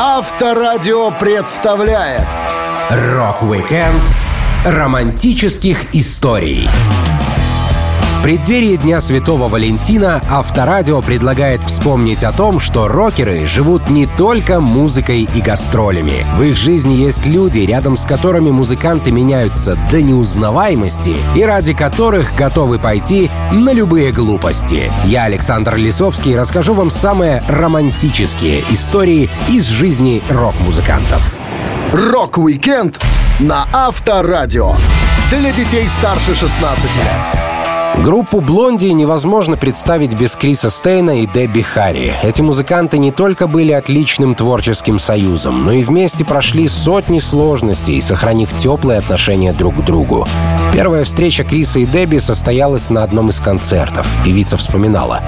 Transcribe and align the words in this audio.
Авторадио 0.00 1.10
представляет 1.10 2.28
Рок-викенд 2.88 4.00
романтических 4.64 5.92
историй. 5.92 6.68
В 8.18 8.22
преддверии 8.22 8.74
Дня 8.74 9.00
Святого 9.00 9.48
Валентина 9.48 10.20
Авторадио 10.28 11.00
предлагает 11.02 11.62
вспомнить 11.62 12.24
о 12.24 12.32
том, 12.32 12.58
что 12.58 12.88
рокеры 12.88 13.46
живут 13.46 13.88
не 13.88 14.06
только 14.06 14.60
музыкой 14.60 15.28
и 15.32 15.40
гастролями. 15.40 16.26
В 16.36 16.42
их 16.42 16.56
жизни 16.56 16.94
есть 16.94 17.24
люди, 17.26 17.60
рядом 17.60 17.96
с 17.96 18.04
которыми 18.04 18.50
музыканты 18.50 19.12
меняются 19.12 19.78
до 19.92 20.02
неузнаваемости 20.02 21.16
и 21.36 21.42
ради 21.44 21.74
которых 21.74 22.34
готовы 22.36 22.80
пойти 22.80 23.30
на 23.52 23.72
любые 23.72 24.10
глупости. 24.10 24.90
Я, 25.04 25.24
Александр 25.24 25.76
Лисовский, 25.76 26.36
расскажу 26.36 26.74
вам 26.74 26.90
самые 26.90 27.44
романтические 27.46 28.64
истории 28.68 29.30
из 29.48 29.68
жизни 29.68 30.24
рок-музыкантов. 30.28 31.36
Рок-викенд 31.92 33.00
на 33.38 33.68
Авторадио. 33.72 34.74
Для 35.30 35.52
детей 35.52 35.86
старше 35.88 36.34
16 36.34 36.96
лет. 36.96 37.47
Группу 37.96 38.40
«Blondie» 38.40 38.86
невозможно 38.86 39.56
представить 39.56 40.18
без 40.18 40.36
Криса 40.36 40.70
Стейна 40.70 41.22
и 41.22 41.26
Дебби 41.26 41.62
Харри. 41.62 42.14
Эти 42.22 42.42
музыканты 42.42 42.98
не 42.98 43.10
только 43.10 43.46
были 43.46 43.72
отличным 43.72 44.34
творческим 44.34 44.98
союзом, 44.98 45.64
но 45.64 45.72
и 45.72 45.82
вместе 45.82 46.24
прошли 46.24 46.68
сотни 46.68 47.18
сложностей, 47.18 48.00
сохранив 48.00 48.56
теплые 48.56 48.98
отношения 48.98 49.52
друг 49.52 49.76
к 49.76 49.84
другу. 49.84 50.26
Первая 50.72 51.04
встреча 51.04 51.44
Криса 51.44 51.80
и 51.80 51.86
Дебби 51.86 52.18
состоялась 52.18 52.90
на 52.90 53.02
одном 53.02 53.30
из 53.30 53.40
концертов. 53.40 54.06
Певица 54.24 54.56
вспоминала. 54.56 55.22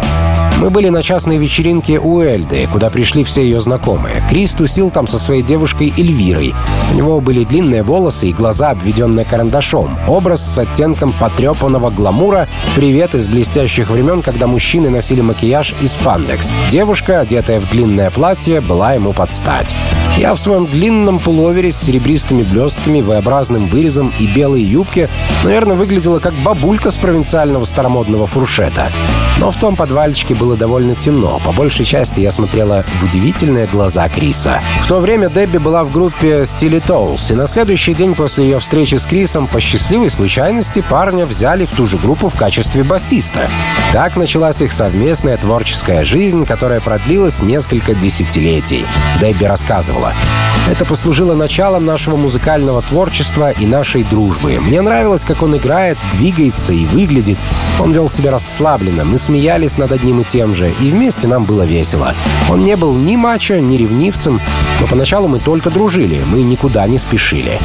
Мы 0.61 0.69
были 0.69 0.91
на 0.91 1.03
частной 1.03 1.39
вечеринке 1.39 1.99
у 1.99 2.21
Эльды, 2.21 2.69
куда 2.71 2.91
пришли 2.91 3.25
все 3.25 3.43
ее 3.43 3.61
знакомые. 3.61 4.23
Крис 4.29 4.53
тусил 4.53 4.91
там 4.91 5.07
со 5.07 5.19
своей 5.19 5.43
девушкой 5.43 5.91
Эльвирой. 5.97 6.55
У 6.93 6.97
него 6.97 7.19
были 7.23 7.45
длинные 7.45 7.83
волосы 7.83 8.29
и 8.29 8.35
глаза, 8.35 8.69
обведенные 8.69 9.25
карандашом. 9.25 9.99
Образ 10.07 10.43
с 10.45 10.59
оттенком 10.59 11.15
потрепанного 11.19 11.89
гламура 11.89 12.47
«Привет 12.77 13.15
из 13.15 13.27
блестящих 13.27 13.89
времен, 13.89 14.21
когда 14.21 14.47
мужчины 14.47 14.91
носили 14.91 15.23
макияж 15.23 15.75
и 15.81 15.87
спандекс». 15.87 16.53
Девушка, 16.71 17.21
одетая 17.21 17.59
в 17.59 17.71
длинное 17.71 18.11
платье, 18.11 18.61
была 18.61 18.93
ему 18.93 19.15
под 19.15 19.33
стать. 19.33 19.75
Я 20.19 20.35
в 20.35 20.39
своем 20.39 20.67
длинном 20.67 21.21
пуловере 21.21 21.73
с 21.73 21.81
серебристыми 21.81 22.43
блестками, 22.43 23.01
V-образным 23.01 23.67
вырезом 23.67 24.13
и 24.19 24.27
белой 24.27 24.63
юбке, 24.63 25.09
наверное, 25.43 25.77
выглядела 25.77 26.19
как 26.19 26.35
бабулька 26.43 26.91
с 26.91 26.97
провинциального 26.97 27.65
старомодного 27.65 28.27
фуршета. 28.27 28.93
Но 29.39 29.51
в 29.51 29.57
том 29.57 29.75
подвальчике 29.75 30.35
было 30.35 30.50
довольно 30.57 30.95
темно. 30.95 31.41
По 31.45 31.53
большей 31.53 31.85
части 31.85 32.21
я 32.21 32.31
смотрела 32.31 32.85
в 33.01 33.05
удивительные 33.05 33.67
глаза 33.67 34.09
Криса. 34.09 34.63
В 34.83 34.89
то 34.89 35.01
время 35.01 35.29
Дебби 35.29 35.59
была 35.59 35.85
в 35.85 35.93
группе 35.93 36.45
Стили 36.45 36.79
Тоулс, 36.79 37.31
и 37.31 37.35
на 37.35 37.47
следующий 37.47 37.95
день 37.95 38.15
после 38.15 38.45
ее 38.45 38.59
встречи 38.59 38.97
с 38.97 39.07
Крисом 39.07 39.47
по 39.47 39.61
счастливой 39.61 40.11
случайности 40.11 40.85
парня 40.89 41.27
взяли 41.27 41.65
в 41.65 41.71
ту 41.71 41.87
же 41.87 41.99
группу 41.99 42.29
в 42.29 42.37
качестве 42.37 42.83
басиста. 42.85 43.51
Так 43.93 44.17
началась 44.17 44.61
их 44.61 44.73
совместная 44.73 45.37
творческая 45.37 46.05
жизнь, 46.05 46.47
которая 46.47 46.81
продлилась 46.81 47.41
несколько 47.41 47.95
десятилетий. 47.95 48.87
Дебби 49.21 49.45
рассказывала. 49.45 50.15
Это 50.69 50.85
послужило 50.85 51.35
началом 51.35 51.85
нашего 51.85 52.17
музыкального 52.17 52.83
творчества 52.83 53.51
и 53.51 53.67
нашей 53.67 54.05
дружбы. 54.05 54.61
Мне 54.61 54.81
нравилось, 54.83 55.25
как 55.25 55.43
он 55.43 55.57
играет, 55.57 55.99
двигается 56.13 56.73
и 56.73 56.85
выглядит. 56.87 57.39
Он 57.81 57.93
вел 57.93 58.09
себя 58.09 58.31
расслабленно. 58.31 59.05
Мы 59.05 59.19
смеялись 59.19 59.79
над 59.79 59.91
одним 59.91 60.21
и 60.21 60.25
тем 60.25 60.40
же, 60.55 60.73
и 60.81 60.91
вместе 60.91 61.29
нам 61.29 61.45
было 61.45 61.63
весело. 61.63 62.15
Он 62.51 62.65
не 62.65 62.77
был 62.77 62.95
ни 62.95 63.17
мачо, 63.17 63.59
ни 63.59 63.77
ревнивцем, 63.77 64.41
но 64.81 64.87
поначалу 64.87 65.29
мы 65.29 65.39
только 65.39 65.71
дружили, 65.71 66.23
мы 66.27 66.43
никуда 66.43 66.87
не 66.87 66.99
спешили. 66.99 67.61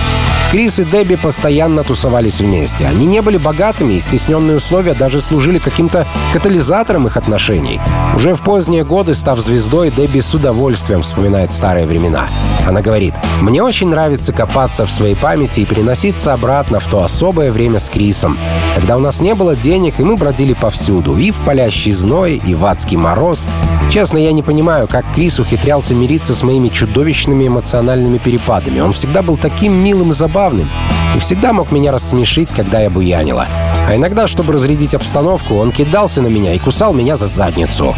Крис 0.52 0.80
и 0.80 0.86
Дебби 0.86 1.16
постоянно 1.16 1.84
тусовались 1.84 2.40
вместе. 2.40 2.86
Они 2.86 3.06
не 3.06 3.22
были 3.22 3.38
богатыми, 3.38 3.94
и 3.94 4.00
стесненные 4.00 4.58
условия 4.58 4.94
даже 4.94 5.20
служили 5.20 5.58
каким-то 5.58 6.08
катализатором 6.32 7.08
их 7.08 7.18
отношений. 7.18 7.82
Уже 8.16 8.36
в 8.36 8.44
поздние 8.44 8.86
годы, 8.86 9.16
став 9.16 9.40
звездой, 9.40 9.92
Дебби 9.92 10.20
с 10.20 10.34
удовольствием 10.34 11.02
вспоминает 11.02 11.52
старые 11.52 11.86
времена. 11.86 12.28
Она 12.66 12.82
говорит, 12.82 13.16
«Мне 13.42 13.62
очень 13.62 13.90
нравится 13.90 14.32
копаться 14.34 14.86
в 14.86 14.92
своей 14.92 15.16
памяти 15.16 15.62
и 15.62 15.66
переноситься 15.66 16.34
обратно 16.34 16.80
в 16.80 16.88
то 16.88 17.04
особое 17.04 17.52
время 17.52 17.80
с 17.80 17.90
Крисом, 17.90 18.38
когда 18.76 18.98
у 18.98 19.00
нас 19.00 19.20
не 19.20 19.36
было 19.36 19.56
денег, 19.56 20.00
и 20.00 20.04
мы 20.04 20.16
бродили 20.16 20.54
повсюду, 20.54 21.18
и 21.18 21.32
в 21.32 21.38
палящий 21.38 21.92
зной, 21.92 22.42
и 22.46 22.56
в 22.56 22.66
адский 22.66 22.98
мороз. 22.98 23.46
Честно, 23.92 24.18
я 24.18 24.32
не 24.32 24.42
понимаю, 24.42 24.88
как 24.88 25.06
Крис 25.14 25.40
ухитрялся 25.40 25.94
мириться 25.94 26.34
с 26.34 26.44
моими 26.44 26.70
чудовищными 26.70 27.48
эмоциональными 27.48 28.18
перепадами. 28.18 28.80
Он 28.80 28.94
всегда 28.94 29.22
был 29.22 29.38
таким 29.38 29.74
милым 29.74 30.12
и 30.12 30.14
забавным, 30.36 30.70
и 31.16 31.20
всегда 31.20 31.54
мог 31.54 31.72
меня 31.72 31.94
рассмешить, 31.94 32.50
когда 32.50 32.82
я 32.82 32.90
буянила. 32.90 33.48
А 33.88 33.96
иногда, 33.96 34.28
чтобы 34.28 34.52
разрядить 34.52 34.94
обстановку, 34.94 35.56
он 35.56 35.72
кидался 35.72 36.22
на 36.22 36.28
меня 36.28 36.54
и 36.54 36.60
кусал 36.60 36.94
меня 36.94 37.16
за 37.16 37.28
задницу. 37.28 37.96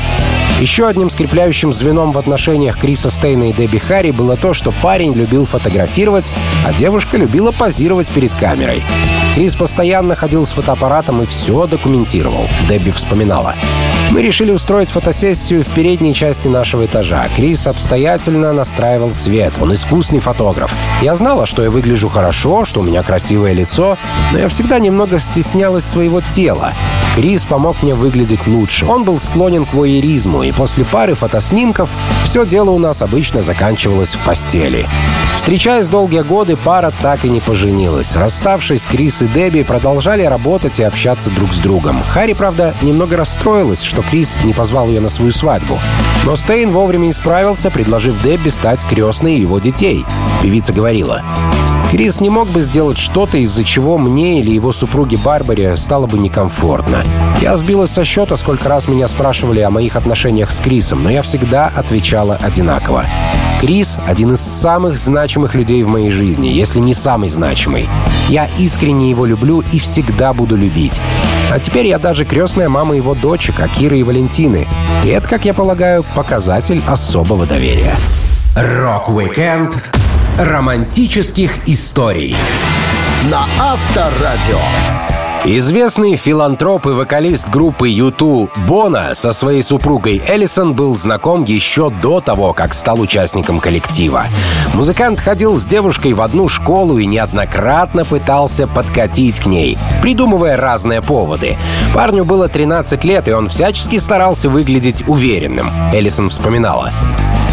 Еще 0.59 0.87
одним 0.87 1.09
скрепляющим 1.09 1.73
звеном 1.73 2.11
в 2.11 2.17
отношениях 2.19 2.77
Криса 2.77 3.09
Стейна 3.09 3.49
и 3.49 3.53
Дебби 3.53 3.79
Харри 3.79 4.11
было 4.11 4.37
то, 4.37 4.53
что 4.53 4.71
парень 4.83 5.13
любил 5.13 5.45
фотографировать, 5.45 6.31
а 6.63 6.73
девушка 6.73 7.17
любила 7.17 7.51
позировать 7.51 8.11
перед 8.11 8.33
камерой. 8.35 8.83
Крис 9.37 9.55
постоянно 9.55 10.15
ходил 10.15 10.47
с 10.47 10.51
фотоаппаратом 10.51 11.21
и 11.21 11.27
все 11.27 11.67
документировал. 11.67 12.47
Дебби 12.67 12.89
вспоминала. 12.89 13.53
Мы 14.09 14.23
решили 14.23 14.51
устроить 14.51 14.89
фотосессию 14.89 15.63
в 15.63 15.69
передней 15.69 16.15
части 16.15 16.47
нашего 16.47 16.87
этажа. 16.87 17.27
Крис 17.35 17.67
обстоятельно 17.67 18.51
настраивал 18.51 19.13
свет. 19.13 19.53
Он 19.61 19.75
искусный 19.75 20.17
фотограф. 20.17 20.73
Я 21.03 21.13
знала, 21.13 21.45
что 21.45 21.61
я 21.61 21.69
выгляжу 21.69 22.09
хорошо, 22.09 22.65
что 22.65 22.79
у 22.79 22.83
меня 22.83 23.03
красивое 23.03 23.53
лицо, 23.53 23.99
но 24.31 24.39
я 24.39 24.47
всегда 24.47 24.79
немного 24.79 25.19
стеснялась 25.19 25.85
своего 25.85 26.19
тела. 26.21 26.73
Крис 27.15 27.45
помог 27.45 27.83
мне 27.83 27.93
выглядеть 27.93 28.47
лучше. 28.47 28.87
Он 28.87 29.03
был 29.03 29.19
склонен 29.19 29.65
к 29.65 29.73
воеризму, 29.75 30.41
и 30.41 30.51
после 30.51 30.83
пары 30.83 31.13
фотоснимков 31.13 31.95
все 32.23 32.43
дело 32.43 32.71
у 32.71 32.79
нас 32.79 33.03
обычно 33.03 33.43
заканчивалось 33.43 34.15
в 34.15 34.23
постели. 34.23 34.87
Встречаясь 35.35 35.89
долгие 35.89 36.21
годы, 36.21 36.55
пара 36.55 36.91
так 37.01 37.23
и 37.23 37.29
не 37.29 37.39
поженилась. 37.39 38.15
Расставшись, 38.15 38.85
Крис 38.85 39.21
и 39.21 39.26
Дебби 39.27 39.63
продолжали 39.63 40.23
работать 40.23 40.79
и 40.79 40.83
общаться 40.83 41.31
друг 41.31 41.53
с 41.53 41.59
другом. 41.59 42.01
Харри, 42.03 42.33
правда, 42.33 42.73
немного 42.81 43.17
расстроилась, 43.17 43.81
что 43.81 44.01
Крис 44.01 44.37
не 44.43 44.53
позвал 44.53 44.87
ее 44.89 44.99
на 44.99 45.09
свою 45.09 45.31
свадьбу. 45.31 45.79
Но 46.25 46.35
Стейн 46.35 46.71
вовремя 46.71 47.09
исправился, 47.09 47.69
предложив 47.71 48.21
Дебби 48.23 48.49
стать 48.49 48.83
крестной 48.85 49.35
его 49.35 49.59
детей. 49.59 50.05
Певица 50.41 50.73
говорила, 50.73 51.23
Крис 51.89 52.19
не 52.19 52.29
мог 52.29 52.49
бы 52.49 52.61
сделать 52.61 52.97
что-то, 52.97 53.37
из-за 53.37 53.63
чего 53.63 53.97
мне 53.97 54.41
или 54.41 54.51
его 54.51 54.73
супруге 54.73 55.17
Барбаре 55.17 55.77
стало 55.77 56.05
бы 56.05 56.17
некомфортно. 56.17 57.01
Я 57.41 57.55
сбилась 57.55 57.91
со 57.91 58.03
счета, 58.03 58.35
сколько 58.35 58.67
раз 58.67 58.89
меня 58.89 59.07
спрашивали 59.07 59.61
о 59.61 59.69
моих 59.69 59.95
отношениях 59.95 60.51
с 60.51 60.59
Крисом, 60.59 61.03
но 61.03 61.09
я 61.09 61.21
всегда 61.21 61.67
отвечала 61.67 62.35
одинаково. 62.35 63.05
Крис— 63.61 63.99
один 64.07 64.33
из 64.33 64.41
самых 64.41 64.97
значимых 64.97 65.55
людей 65.55 65.81
в 65.83 65.87
моей 65.87 66.11
жизни, 66.11 66.47
если 66.47 66.79
не 66.79 66.93
самый 66.93 67.29
значимый. 67.29 67.87
Я 68.27 68.49
искренне 68.59 69.09
его 69.09 69.25
люблю 69.25 69.63
и 69.71 69.79
всегда 69.79 70.33
буду 70.33 70.57
любить. 70.57 70.99
А 71.49 71.57
теперь 71.57 71.87
я 71.87 71.99
даже 71.99 72.25
крестная 72.25 72.67
мама 72.67 72.97
его 72.97 73.15
дочек, 73.15 73.61
Акиры 73.61 73.97
и 73.97 74.03
Валентины. 74.03 74.67
И 75.05 75.07
это, 75.07 75.27
как 75.29 75.45
я 75.45 75.53
полагаю, 75.53 76.03
показатель 76.13 76.83
особого 76.85 77.45
доверия. 77.45 77.95
Рок-викенд 78.55 79.77
романтических 80.37 81.67
историй 81.67 82.35
на 83.23 83.47
Авторадио. 83.59 84.59
Известный 85.45 86.15
филантроп 86.15 86.85
и 86.85 86.89
вокалист 86.89 87.49
группы 87.49 87.89
U2 87.89 88.51
Боно 88.67 89.15
со 89.15 89.33
своей 89.33 89.63
супругой 89.63 90.21
Эллисон 90.27 90.75
был 90.75 90.95
знаком 90.95 91.43
еще 91.43 91.89
до 91.89 92.21
того, 92.21 92.53
как 92.53 92.75
стал 92.75 92.99
участником 92.99 93.59
коллектива. 93.59 94.25
Музыкант 94.75 95.19
ходил 95.19 95.55
с 95.55 95.65
девушкой 95.65 96.13
в 96.13 96.21
одну 96.21 96.49
школу 96.49 96.99
и 96.99 97.07
неоднократно 97.07 98.05
пытался 98.05 98.67
подкатить 98.67 99.39
к 99.39 99.47
ней, 99.47 99.75
придумывая 100.03 100.55
разные 100.55 101.01
поводы. 101.01 101.57
Парню 101.95 102.25
было 102.25 102.47
13 102.47 103.03
лет, 103.05 103.27
и 103.27 103.31
он 103.31 103.49
всячески 103.49 103.97
старался 103.97 104.49
выглядеть 104.49 105.03
уверенным. 105.07 105.71
Эллисон 105.91 106.29
вспоминала. 106.29 106.91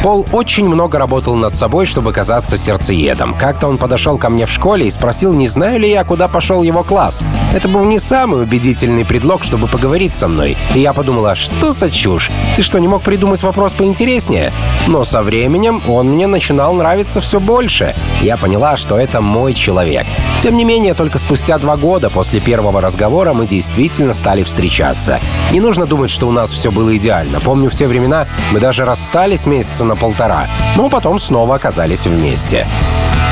Пол 0.05 0.27
очень 0.33 0.69
много 0.69 0.99
работал 0.99 1.35
над 1.35 1.55
собой, 1.55 1.87
чтобы 1.87 2.13
казаться 2.13 2.59
сердцеедом. 2.59 3.33
Как-то 3.33 3.69
он 3.69 3.79
подошел 3.79 4.19
ко 4.19 4.29
мне 4.29 4.45
в 4.45 4.51
школе 4.51 4.87
и 4.87 4.91
спросил, 4.91 5.33
не 5.33 5.49
знаю 5.49 5.81
ли 5.81 5.89
я, 5.89 6.05
куда 6.05 6.29
пошел 6.29 6.63
его 6.63 6.83
класс. 6.83 7.23
Это 7.55 7.71
был 7.71 7.85
не 7.85 7.99
самый 7.99 8.43
убедительный 8.43 9.07
предлог, 9.07 9.45
чтобы 9.45 9.67
поговорить 9.67 10.15
со 10.15 10.29
мной. 10.29 10.59
И 10.75 10.81
я 10.81 10.93
подумала, 10.93 11.35
что 11.35 11.73
за 11.73 11.89
чушь? 11.89 12.31
Ты 12.55 12.63
что, 12.63 12.81
не 12.81 12.87
мог 12.87 13.03
придумать 13.03 13.43
вопрос 13.43 13.73
поинтереснее? 13.73 14.53
Но 14.89 15.05
со 15.05 15.23
временем 15.23 15.81
он 15.89 16.11
мне 16.11 16.27
начинал 16.27 16.75
нравиться 16.75 17.23
все 17.23 17.41
больше. 17.41 17.95
Я 18.21 18.37
поняла, 18.37 18.77
что 18.77 18.99
это 18.99 19.23
мой 19.23 19.55
человек. 19.55 20.07
Тем 20.43 20.59
не 20.59 20.67
менее, 20.67 20.93
только 20.93 21.19
спустя 21.19 21.57
два 21.57 21.79
года 21.79 22.11
после 22.11 22.41
первого 22.41 22.83
разговора 22.83 23.33
мы 23.33 23.47
действительно 23.47 24.13
стали 24.13 24.43
встречаться. 24.43 25.19
Не 25.51 25.61
нужно 25.61 25.87
думать, 25.87 26.11
что 26.11 26.29
у 26.29 26.31
нас 26.31 26.53
все 26.53 26.71
было 26.71 26.95
идеально. 26.95 27.41
Помню, 27.41 27.71
в 27.71 27.75
те 27.75 27.87
времена 27.87 28.27
мы 28.53 28.61
даже 28.61 28.85
расстались 28.85 29.47
месяца 29.47 29.87
на 29.87 29.94
на 29.95 29.97
полтора, 29.97 30.49
но 30.77 30.91
потом 30.91 31.21
снова 31.21 31.55
оказались 31.55 32.07
вместе. 32.07 32.67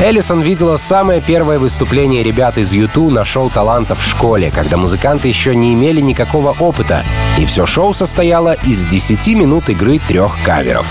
Эллисон 0.01 0.41
видела 0.41 0.77
самое 0.77 1.21
первое 1.21 1.59
выступление 1.59 2.23
ребят 2.23 2.59
из 2.59 2.73
Юту 2.73 3.11
на 3.11 3.25
шоу 3.25 3.51
талантов 3.51 4.01
в 4.01 4.09
школе, 4.09 4.51
когда 4.51 4.77
музыканты 4.77 5.29
еще 5.29 5.55
не 5.55 5.75
имели 5.75 6.01
никакого 6.01 6.57
опыта, 6.59 7.05
и 7.39 7.45
все 7.47 7.67
шоу 7.67 7.95
состояло 7.95 8.57
из 8.65 8.85
10 8.87 9.35
минут 9.35 9.69
игры 9.71 9.99
трех 9.99 10.37
каверов. 10.45 10.87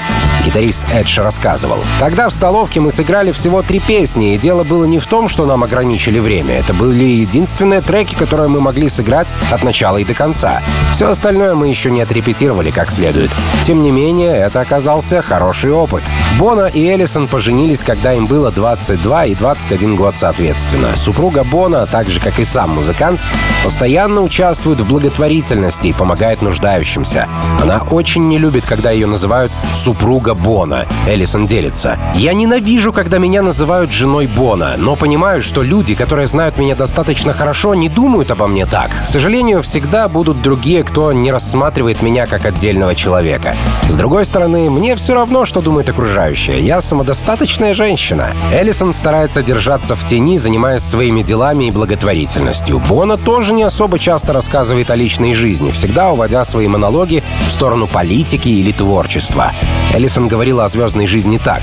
Гитарист 0.46 0.86
Эдж 0.92 1.20
рассказывал. 1.20 1.84
«Тогда 2.00 2.30
в 2.30 2.34
столовке 2.34 2.80
мы 2.80 2.92
сыграли 2.92 3.32
всего 3.32 3.62
три 3.62 3.80
песни, 3.80 4.34
и 4.34 4.38
дело 4.38 4.64
было 4.64 4.86
не 4.86 4.98
в 4.98 5.06
том, 5.06 5.28
что 5.28 5.46
нам 5.46 5.64
ограничили 5.64 6.20
время. 6.20 6.58
Это 6.58 6.74
были 6.74 7.04
единственные 7.04 7.82
треки, 7.82 8.16
которые 8.16 8.48
мы 8.48 8.60
могли 8.60 8.90
сыграть 8.90 9.34
от 9.52 9.64
начала 9.64 9.98
и 9.98 10.06
до 10.06 10.14
конца. 10.14 10.64
Все 10.94 11.10
остальное 11.10 11.54
мы 11.54 11.68
еще 11.68 11.92
не 11.92 12.02
отрепетировали 12.02 12.72
как 12.72 12.92
следует. 12.92 13.30
Тем 13.64 13.84
не 13.84 13.92
менее, 13.92 14.36
это 14.36 14.62
оказался 14.62 15.22
хороший 15.22 15.61
опыт. 15.70 16.04
Бона 16.40 16.66
и 16.66 16.86
Эллисон 16.88 17.28
поженились, 17.28 17.84
когда 17.84 18.14
им 18.14 18.26
было 18.26 18.52
22 18.52 19.26
и 19.26 19.36
21 19.36 19.96
год 19.96 20.18
соответственно. 20.18 20.96
Супруга 20.96 21.44
Бона, 21.44 21.86
так 21.86 22.10
же 22.10 22.20
как 22.20 22.40
и 22.40 22.44
сам 22.44 22.72
музыкант, 22.72 23.20
постоянно 23.64 24.22
участвует 24.22 24.80
в 24.80 24.88
благотворительности 24.88 25.90
и 25.90 25.94
помогает 25.94 26.42
нуждающимся. 26.42 27.28
Она 27.62 27.84
очень 27.92 28.28
не 28.28 28.38
любит, 28.38 28.66
когда 28.66 28.92
ее 28.92 29.06
называют 29.06 29.52
«супруга 29.76 30.34
Бона». 30.34 30.88
Эллисон 31.08 31.46
делится. 31.46 32.00
«Я 32.16 32.34
ненавижу, 32.34 32.94
когда 32.94 33.20
меня 33.20 33.42
называют 33.42 33.92
женой 33.92 34.28
Бона, 34.28 34.76
но 34.78 34.96
понимаю, 34.96 35.44
что 35.44 35.62
люди, 35.62 35.96
которые 35.96 36.28
знают 36.28 36.58
меня 36.58 36.76
достаточно 36.76 37.34
хорошо, 37.34 37.76
не 37.76 37.90
думают 37.90 38.32
обо 38.32 38.48
мне 38.48 38.66
так. 38.66 38.92
К 39.04 39.06
сожалению, 39.06 39.62
всегда 39.62 40.08
будут 40.08 40.42
другие, 40.42 40.84
кто 40.84 41.12
не 41.12 41.32
рассматривает 41.32 42.02
меня 42.02 42.26
как 42.26 42.46
отдельного 42.46 42.96
человека. 42.96 43.56
С 43.88 43.96
другой 43.96 44.26
стороны, 44.26 44.70
мне 44.70 44.96
все 44.96 45.14
равно, 45.14 45.46
что 45.52 45.60
думают 45.60 45.90
окружающие. 45.90 46.62
Я 46.62 46.80
самодостаточная 46.80 47.74
женщина. 47.74 48.34
Эллисон 48.54 48.94
старается 48.94 49.44
держаться 49.44 49.98
в 49.98 50.06
тени, 50.06 50.38
занимаясь 50.38 50.82
своими 50.82 51.24
делами 51.24 51.66
и 51.66 51.72
благотворительностью. 51.72 52.80
Бона 52.80 53.18
тоже 53.18 53.52
не 53.52 53.64
особо 53.64 54.00
часто 54.00 54.32
рассказывает 54.32 54.90
о 54.92 54.96
личной 54.96 55.34
жизни, 55.34 55.72
всегда 55.72 56.12
уводя 56.12 56.46
свои 56.46 56.70
монологи 56.70 57.22
в 57.46 57.52
сторону 57.52 57.90
политики 57.90 58.48
или 58.48 58.72
творчества. 58.72 59.52
Эллисон 59.94 60.30
говорила 60.30 60.64
о 60.64 60.70
звездной 60.70 61.06
жизни 61.06 61.38
так. 61.38 61.62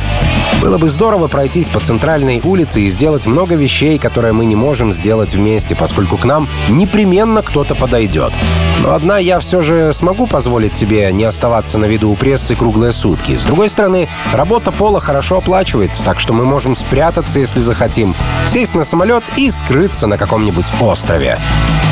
«Было 0.61 0.77
бы 0.77 0.87
здорово 0.87 1.29
пройтись 1.29 1.71
по 1.71 1.81
центральной 1.81 2.43
улице 2.45 2.83
и 2.83 2.91
сделать 2.91 3.25
много 3.25 3.55
вещей, 3.55 3.99
которые 3.99 4.35
мы 4.35 4.45
не 4.45 4.55
можем 4.57 4.93
сделать 4.93 5.35
вместе, 5.35 5.75
поскольку 5.75 6.19
к 6.19 6.27
нам 6.27 6.47
непременно 6.69 7.43
кто-то 7.43 7.75
подойдет. 7.75 8.35
Но 8.83 8.93
одна 8.93 9.17
я 9.17 9.41
все 9.41 9.63
же 9.63 9.95
смогу 9.95 10.27
позволить 10.27 10.75
себе 10.75 11.11
не 11.11 11.25
оставаться 11.25 11.79
на 11.79 11.87
виду 11.87 12.11
у 12.11 12.17
прессы 12.17 12.55
круглые 12.55 12.93
сутки. 12.93 13.39
С 13.39 13.45
другой 13.45 13.69
стороны, 13.69 13.78
работа 14.33 14.73
Пола 14.73 15.01
хорошо 15.01 15.39
оплачивается, 15.39 16.05
так 16.05 16.19
что 16.19 16.33
мы 16.33 16.45
можем 16.45 16.75
спрятаться, 16.75 17.39
если 17.39 17.61
захотим, 17.61 18.15
сесть 18.49 18.75
на 18.75 18.85
самолет 18.85 19.23
и 19.37 19.51
скрыться 19.51 20.07
на 20.07 20.19
каком-нибудь 20.19 20.67
острове. 20.81 21.39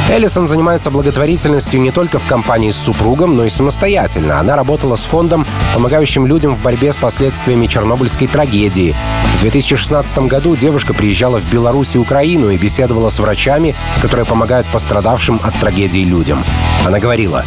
Эллисон 0.09 0.49
занимается 0.49 0.91
благотворительностью 0.91 1.81
не 1.81 1.91
только 1.91 2.19
в 2.19 2.27
компании 2.27 2.71
с 2.71 2.77
супругом, 2.77 3.37
но 3.37 3.44
и 3.44 3.50
самостоятельно. 3.50 4.38
Она 4.38 4.56
работала 4.56 4.97
с 4.97 5.05
фондом, 5.05 5.47
помогающим 5.75 6.27
людям 6.27 6.55
в 6.55 6.62
борьбе 6.62 6.93
с 6.93 6.97
последствиями 6.97 7.67
Чернобыльской 7.67 8.29
трагедии. 8.29 8.94
В 9.38 9.43
2016 9.43 10.19
году 10.21 10.56
девушка 10.56 10.94
приезжала 10.94 11.41
в 11.41 11.50
Беларусь 11.50 11.94
и 11.94 11.99
Украину 11.99 12.50
и 12.50 12.56
беседовала 12.56 13.11
с 13.11 13.19
врачами, 13.19 13.75
которые 14.00 14.27
помогают 14.27 14.67
пострадавшим 14.69 15.41
от 15.43 15.55
трагедии 15.59 16.05
людям. 16.05 16.44
Она 16.85 16.99
говорила, 17.00 17.44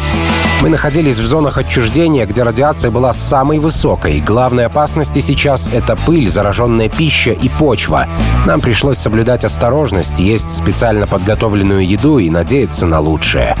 мы 0.60 0.68
находились 0.68 1.16
в 1.16 1.26
зонах 1.26 1.58
отчуждения, 1.58 2.26
где 2.26 2.42
радиация 2.42 2.90
была 2.90 3.12
самой 3.12 3.58
высокой. 3.58 4.20
Главной 4.20 4.66
опасности 4.66 5.20
сейчас— 5.20 5.68
это 5.72 5.96
пыль, 5.96 6.28
зараженная 6.28 6.88
пища 6.88 7.30
и 7.30 7.48
почва. 7.48 8.06
Нам 8.46 8.60
пришлось 8.60 8.98
соблюдать 8.98 9.44
осторожность, 9.44 10.20
есть 10.20 10.54
специально 10.54 11.06
подготовленную 11.06 11.86
еду 11.86 12.18
и 12.18 12.28
надеяться 12.28 12.86
на 12.86 13.00
лучшее. 13.00 13.56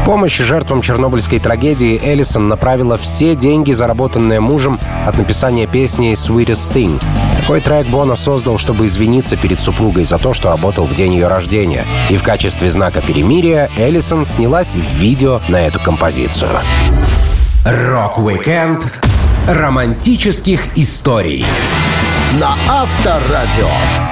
В 0.00 0.04
помощь 0.04 0.38
жертвам 0.38 0.82
чернобыльской 0.82 1.38
трагедии 1.38 2.00
Эллисон 2.02 2.48
направила 2.48 2.96
все 2.96 3.36
деньги, 3.36 3.72
заработанные 3.72 4.40
мужем 4.40 4.80
от 5.06 5.18
написания 5.18 5.66
песни 5.66 6.12
«Sweetest 6.14 6.74
Thing». 6.74 7.29
Такой 7.40 7.62
трек 7.62 7.86
Боно 7.86 8.16
создал, 8.16 8.58
чтобы 8.58 8.84
извиниться 8.84 9.34
перед 9.34 9.60
супругой 9.60 10.04
за 10.04 10.18
то, 10.18 10.34
что 10.34 10.50
работал 10.50 10.84
в 10.84 10.92
день 10.92 11.14
ее 11.14 11.26
рождения. 11.26 11.86
И 12.10 12.18
в 12.18 12.22
качестве 12.22 12.68
знака 12.68 13.00
перемирия 13.00 13.70
Эллисон 13.78 14.26
снялась 14.26 14.74
в 14.74 14.94
видео 14.98 15.40
на 15.48 15.66
эту 15.66 15.80
композицию. 15.80 16.50
Рок-викенд 17.64 18.86
романтических 19.48 20.76
историй 20.76 21.46
на 22.38 22.56
Авторадио. 22.68 24.09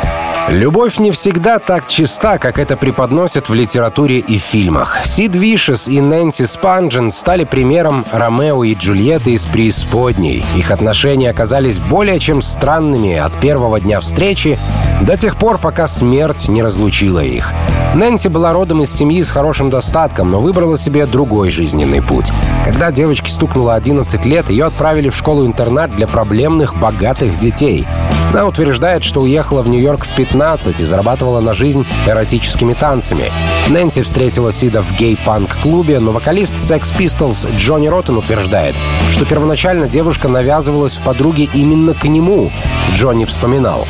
Любовь 0.51 0.99
не 0.99 1.11
всегда 1.11 1.59
так 1.59 1.87
чиста, 1.89 2.39
как 2.39 2.59
это 2.59 2.79
преподносят 2.79 3.51
в 3.51 3.55
литературе 3.55 4.19
и 4.19 4.39
фильмах. 4.39 5.05
Сид 5.05 5.35
Вишес 5.35 5.89
и 5.89 6.01
Нэнси 6.01 6.47
Спанджен 6.47 7.11
стали 7.11 7.45
примером 7.45 8.07
Ромео 8.11 8.65
и 8.65 8.75
Джульетты 8.75 9.33
из 9.33 9.45
преисподней. 9.45 10.43
Их 10.57 10.71
отношения 10.71 11.29
оказались 11.29 11.79
более 11.79 12.19
чем 12.19 12.41
странными 12.41 13.15
от 13.15 13.39
первого 13.41 13.79
дня 13.79 14.01
встречи 14.01 14.59
до 15.03 15.17
тех 15.17 15.37
пор, 15.37 15.59
пока 15.59 15.87
смерть 15.87 16.49
не 16.49 16.63
разлучила 16.63 17.21
их. 17.21 17.53
Нэнси 17.95 18.29
была 18.29 18.53
родом 18.53 18.83
из 18.83 18.93
семьи 18.93 19.23
с 19.23 19.31
хорошим 19.31 19.71
достатком, 19.71 20.31
но 20.31 20.41
выбрала 20.41 20.77
себе 20.77 21.07
другой 21.07 21.51
жизненный 21.51 22.03
путь. 22.03 22.31
Когда 22.65 22.91
девочке 22.91 23.31
стукнуло 23.31 23.75
11 23.75 24.25
лет, 24.27 24.51
ее 24.51 24.67
отправили 24.67 25.09
в 25.09 25.17
школу-интернат 25.17 25.95
для 25.95 26.07
проблемных 26.07 26.77
богатых 26.77 27.39
детей. 27.41 27.87
Она 28.31 28.47
утверждает, 28.47 29.05
что 29.05 29.23
уехала 29.23 29.63
в 29.63 29.69
Нью-Йорк 29.69 30.05
в 30.05 30.15
15 30.15 30.81
и 30.81 30.85
зарабатывала 30.85 31.41
на 31.41 31.55
жизнь 31.55 31.87
эротическими 32.07 32.75
танцами. 32.75 33.33
Нэнси 33.69 34.03
встретила 34.03 34.53
Сида 34.53 34.83
в 34.83 34.93
гей-панк-клубе, 34.97 35.99
но 35.99 36.13
вокалист 36.13 36.57
Sex 36.57 36.95
Pistols 36.97 37.57
Джонни 37.57 37.89
Роттен 37.89 38.19
утверждает, 38.19 38.75
что 39.11 39.25
первоначально 39.25 39.89
девушка 39.89 40.29
навязывалась 40.29 40.97
в 40.97 41.03
подруге 41.03 41.49
именно 41.55 41.95
к 41.95 42.05
нему. 42.05 42.51
Джонни 42.95 43.25
вспоминал. 43.25 43.87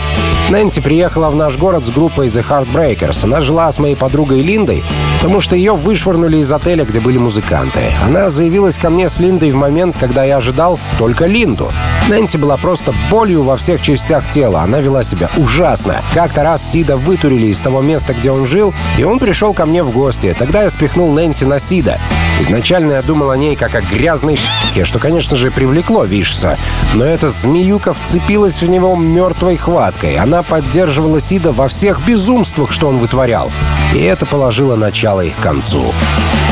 Нэнси 0.51 0.81
приехала 0.99 1.31
в 1.31 1.37
наш 1.37 1.57
город 1.57 1.85
с 1.85 1.91
группой 1.91 2.27
The 2.27 2.45
Heartbreakers. 2.45 3.23
Она 3.23 3.41
жила 3.41 3.71
с 3.71 3.79
моей 3.79 3.95
подругой 3.95 4.43
Линдой, 4.43 4.83
потому 5.19 5.41
что 5.41 5.55
ее 5.55 5.77
вышвырнули 5.77 6.39
из 6.39 6.51
отеля, 6.51 6.85
где 6.85 6.99
были 6.99 7.19
музыканты. 7.19 7.93
Она 8.05 8.31
заявилась 8.31 8.79
ко 8.79 8.91
мне 8.91 9.09
с 9.09 9.21
Линдой 9.21 9.53
в 9.53 9.55
момент, 9.55 9.95
когда 9.97 10.25
я 10.25 10.39
ожидал 10.39 10.81
только 10.99 11.27
Линду. 11.27 11.71
Нэнси 12.09 12.37
была 12.39 12.57
просто 12.57 12.93
болью 13.11 13.45
во 13.45 13.57
всех 13.57 13.81
частях 13.81 14.29
тела. 14.31 14.63
Она 14.63 14.81
вела 14.81 15.05
себя 15.05 15.31
ужасно. 15.37 16.03
Как-то 16.15 16.43
раз 16.43 16.69
Сида 16.69 16.97
вытурили 16.97 17.47
из 17.47 17.61
того 17.61 17.81
места, 17.81 18.13
где 18.13 18.33
он 18.33 18.45
жил, 18.45 18.75
и 18.99 19.05
он 19.05 19.21
пришел 19.21 19.55
ко 19.55 19.67
мне 19.67 19.85
в 19.85 19.93
гости. 19.93 20.35
Тогда 20.37 20.65
я 20.65 20.71
спихнул 20.71 21.13
Нэнси 21.13 21.45
на 21.45 21.61
Сида. 21.61 22.01
Изначально 22.41 22.95
я 22.95 23.03
думал 23.03 23.31
о 23.31 23.37
ней 23.37 23.55
как 23.55 23.75
о 23.75 23.83
грязной 23.83 24.37
п***хе, 24.37 24.85
что, 24.85 24.99
конечно 24.99 25.37
же, 25.37 25.51
привлекло 25.51 26.05
Вишса. 26.05 26.57
Но 26.95 27.05
эта 27.05 27.29
змеюка 27.29 27.93
вцепилась 27.93 28.63
в 28.63 28.69
него 28.69 28.97
мертвой 28.97 29.57
хваткой. 29.57 30.17
Она 30.17 30.43
поддерживала 30.43 30.88
Сида 31.21 31.53
во 31.53 31.69
всех 31.69 32.05
безумствах, 32.07 32.73
что 32.73 32.89
он 32.89 32.99
вытворял. 32.99 33.51
И 33.95 33.99
это 33.99 34.27
положило 34.27 34.77
начало 34.77 35.21
их 35.21 35.37
концу. 35.37 35.93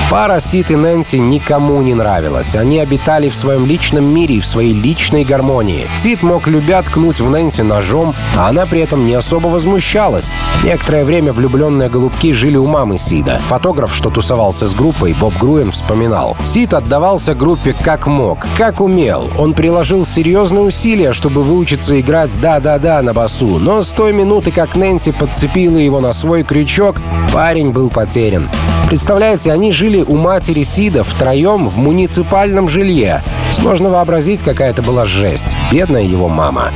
Пара 0.09 0.39
Сид 0.39 0.71
и 0.71 0.77
Нэнси 0.77 1.17
никому 1.17 1.83
не 1.83 1.93
нравилась. 1.93 2.55
Они 2.55 2.79
обитали 2.79 3.29
в 3.29 3.35
своем 3.35 3.67
личном 3.67 4.05
мире 4.05 4.37
и 4.37 4.41
в 4.41 4.47
своей 4.47 4.73
личной 4.73 5.25
гармонии. 5.25 5.89
Сид 5.97 6.23
мог 6.23 6.47
любя 6.47 6.81
ткнуть 6.83 7.19
в 7.19 7.29
Нэнси 7.29 7.63
ножом, 7.63 8.15
а 8.37 8.49
она 8.49 8.67
при 8.67 8.81
этом 8.81 9.05
не 9.05 9.15
особо 9.15 9.49
возмущалась. 9.49 10.31
Некоторое 10.63 11.05
время 11.05 11.33
влюбленные 11.33 11.89
голубки 11.89 12.33
жили 12.33 12.57
у 12.57 12.67
мамы 12.67 12.99
Сида. 12.99 13.41
Фотограф, 13.49 13.93
что 13.93 14.11
тусовался 14.11 14.69
с 14.69 14.75
группой, 14.75 15.13
Боб 15.13 15.37
Груен 15.41 15.73
вспоминал. 15.73 16.37
Сид 16.45 16.73
отдавался 16.73 17.35
группе 17.35 17.75
как 17.83 18.07
мог, 18.07 18.47
как 18.57 18.81
умел. 18.81 19.29
Он 19.37 19.55
приложил 19.55 20.07
серьезные 20.07 20.63
усилия, 20.63 21.15
чтобы 21.15 21.43
выучиться 21.43 22.01
играть 22.01 22.39
«да-да-да» 22.41 23.03
на 23.03 23.13
басу, 23.13 23.59
но 23.59 23.83
с 23.83 23.91
той 23.91 24.13
минуты, 24.13 24.53
как 24.53 24.77
Нэнси 24.77 25.11
подцепила 25.11 25.79
его 25.79 26.01
на 26.01 26.13
свой 26.13 26.45
крючок, 26.45 26.97
парень 27.33 27.73
был 27.73 27.91
потерян. 27.91 28.49
Представляете, 28.89 29.51
они 29.53 29.73
жили 29.73 29.96
у 30.05 30.17
матери 30.17 30.63
Сида 30.63 31.05
втроем 31.05 31.69
в 31.69 31.77
муниципальном 31.77 32.69
жилье. 32.69 33.23
Сложно 33.53 33.91
вообразить, 33.91 34.43
какая 34.43 34.71
это 34.71 34.83
была 34.83 35.07
жесть. 35.07 35.57
Бедная 35.71 36.03
его 36.03 36.29
мама. 36.29 36.71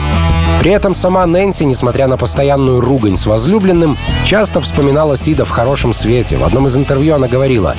При 0.60 0.72
этом 0.72 0.94
сама 0.94 1.24
Нэнси, 1.24 1.64
несмотря 1.64 2.06
на 2.06 2.18
постоянную 2.18 2.80
ругань 2.80 3.16
с 3.16 3.24
возлюбленным, 3.24 3.96
часто 4.26 4.60
вспоминала 4.60 5.16
Сида 5.16 5.46
в 5.46 5.50
хорошем 5.50 5.94
свете. 5.94 6.36
В 6.36 6.44
одном 6.44 6.66
из 6.66 6.76
интервью 6.76 7.14
она 7.14 7.28
говорила, 7.28 7.76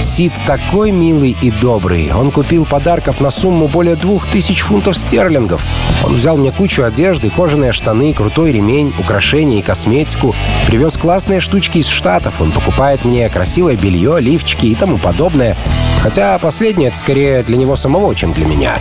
«Сид 0.00 0.32
такой 0.46 0.92
милый 0.92 1.36
и 1.42 1.50
добрый. 1.50 2.12
Он 2.12 2.30
купил 2.30 2.66
подарков 2.66 3.20
на 3.20 3.30
сумму 3.30 3.66
более 3.66 3.96
двух 3.96 4.26
тысяч 4.26 4.60
фунтов 4.60 4.96
стерлингов. 4.96 5.66
Он 6.04 6.14
взял 6.14 6.36
мне 6.36 6.52
кучу 6.52 6.84
одежды, 6.84 7.30
кожаные 7.30 7.72
штаны, 7.72 8.14
крутой 8.14 8.52
ремень, 8.52 8.94
украшения 8.98 9.58
и 9.58 9.62
косметику. 9.62 10.32
Привез 10.66 10.96
классные 10.96 11.40
штучки 11.40 11.78
из 11.78 11.88
Штатов. 11.88 12.40
Он 12.40 12.52
покупает 12.52 13.04
мне 13.04 13.28
красивое 13.28 13.76
белье, 13.76 14.20
лифчики 14.20 14.66
и 14.66 14.74
тому 14.74 14.98
подобное. 14.98 15.56
Хотя 16.00 16.38
последнее— 16.38 16.88
это 16.90 16.98
скорее 16.98 17.42
для 17.42 17.56
него 17.56 17.76
самого, 17.76 18.14
чем 18.14 18.32
для 18.32 18.46
меня. 18.46 18.80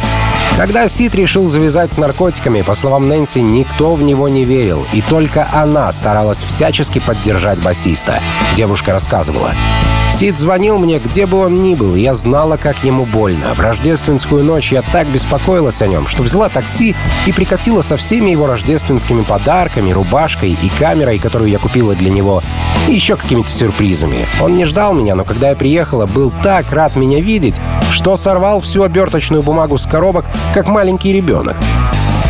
Когда 0.58 0.88
Сид 0.88 1.16
решил 1.16 1.48
завязать 1.48 1.94
с 1.94 1.98
наркотиками, 1.98 2.62
по 2.62 2.76
словам 2.76 3.08
Нэнси, 3.08 3.40
никто 3.40 3.96
в 3.96 4.04
него 4.04 4.28
не 4.28 4.46
верил, 4.46 4.86
и 4.94 5.02
только 5.02 5.48
она 5.52 5.92
старалась 5.92 6.44
всячески 6.44 7.00
поддержать 7.00 7.60
басиста. 7.60 8.22
Девушка 8.56 8.92
рассказывала. 8.92 9.54
Сид 10.12 10.38
звонил 10.38 10.80
мне, 10.80 11.00
где 11.00 11.26
бы 11.26 11.38
он 11.38 11.62
ни 11.62 11.76
был, 11.76 11.96
я 11.96 12.14
знала, 12.14 12.58
как 12.58 12.84
ему 12.84 13.06
больно. 13.06 13.54
В 13.54 13.60
рождественскую 13.60 14.44
ночь 14.44 14.72
я 14.72 14.82
так 14.82 15.08
беспокоилась 15.08 15.82
о 15.82 15.88
нем, 15.88 16.08
что 16.08 16.24
взяла 16.24 16.50
такси 16.50 16.96
и 17.26 17.32
прикатила 17.32 17.82
со 17.82 17.96
всеми 17.96 18.32
его 18.32 18.48
рождественскими 18.48 19.22
подарками, 19.22 19.92
рубашкой 19.92 20.58
и 20.62 20.70
камерой, 20.78 21.20
которую 21.20 21.50
я 21.50 21.60
купила 21.60 21.96
для 21.96 22.10
него, 22.10 22.44
и 22.88 22.94
еще 22.94 23.16
какими-то 23.16 23.50
сюрпризами. 23.50 24.28
Он 24.42 24.58
не 24.58 24.66
ждал 24.66 24.94
меня, 24.94 25.16
но 25.16 25.24
когда 25.24 25.50
я 25.50 25.56
приехала, 25.56 26.06
был 26.06 26.34
так 26.44 26.72
рад 26.72 26.96
меня 26.96 27.22
видеть, 27.22 27.62
что 27.92 28.18
сорвал 28.18 28.62
всю 28.62 28.84
оберточную 28.84 29.44
бумагу 29.44 29.78
с 29.78 29.86
коробок, 29.86 30.26
как 30.54 30.68
маленький 30.68 31.14
ребенок. 31.14 31.56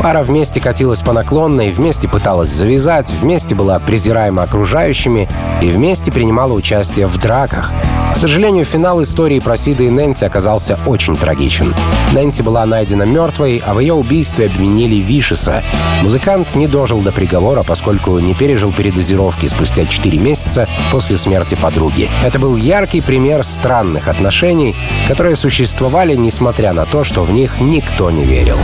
Пара 0.02 0.24
вместе 0.24 0.62
катилась 0.62 1.02
по 1.02 1.12
наклонной, 1.12 1.72
вместе 1.72 2.08
пыталась 2.08 2.50
завязать, 2.50 3.12
вместе 3.12 3.54
была 3.54 3.80
презираема 3.80 4.44
окружающими 4.44 5.28
и 5.62 5.68
вместе 5.68 6.10
принимала 6.10 6.54
участие 6.54 7.06
в 7.06 7.18
драках. 7.18 7.74
К 8.14 8.16
сожалению, 8.16 8.64
финал 8.64 9.04
истории 9.04 9.40
про 9.40 9.58
Сида 9.58 9.84
и 9.84 9.90
Нэнси 9.90 10.24
оказался 10.24 10.80
очень 10.86 11.18
трагичен. 11.18 11.76
Нэнси 12.14 12.42
была 12.44 12.66
найдена 12.66 13.04
мертвой, 13.04 13.62
а 13.64 13.74
в 13.74 13.80
ее 13.80 13.94
убийстве 13.94 14.46
обвинили 14.46 14.96
Вишеса. 14.96 15.64
Музыкант 16.02 16.56
не 16.56 16.68
дожил 16.68 17.02
до 17.02 17.12
приговора, 17.12 17.64
поскольку 17.64 18.18
не 18.20 18.34
пережил 18.34 18.72
передозировки 18.72 19.48
спустя 19.48 19.86
4 19.86 20.18
месяца 20.18 20.70
после 20.92 21.18
смерти 21.18 21.56
подруги. 21.56 22.10
Это 22.24 22.40
был 22.40 22.56
яркий 22.56 23.02
пример 23.02 23.44
странных 23.44 24.08
отношений, 24.08 24.78
которые 25.10 25.36
существовали, 25.36 26.16
несмотря 26.16 26.72
на 26.72 26.86
то, 26.86 27.04
что 27.04 27.24
в 27.24 27.32
них 27.32 27.60
никто 27.60 28.10
не 28.10 28.24
верил. 28.24 28.58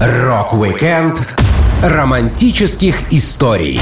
Рок-викенд 0.00 1.20
романтических 1.82 3.12
историй 3.12 3.80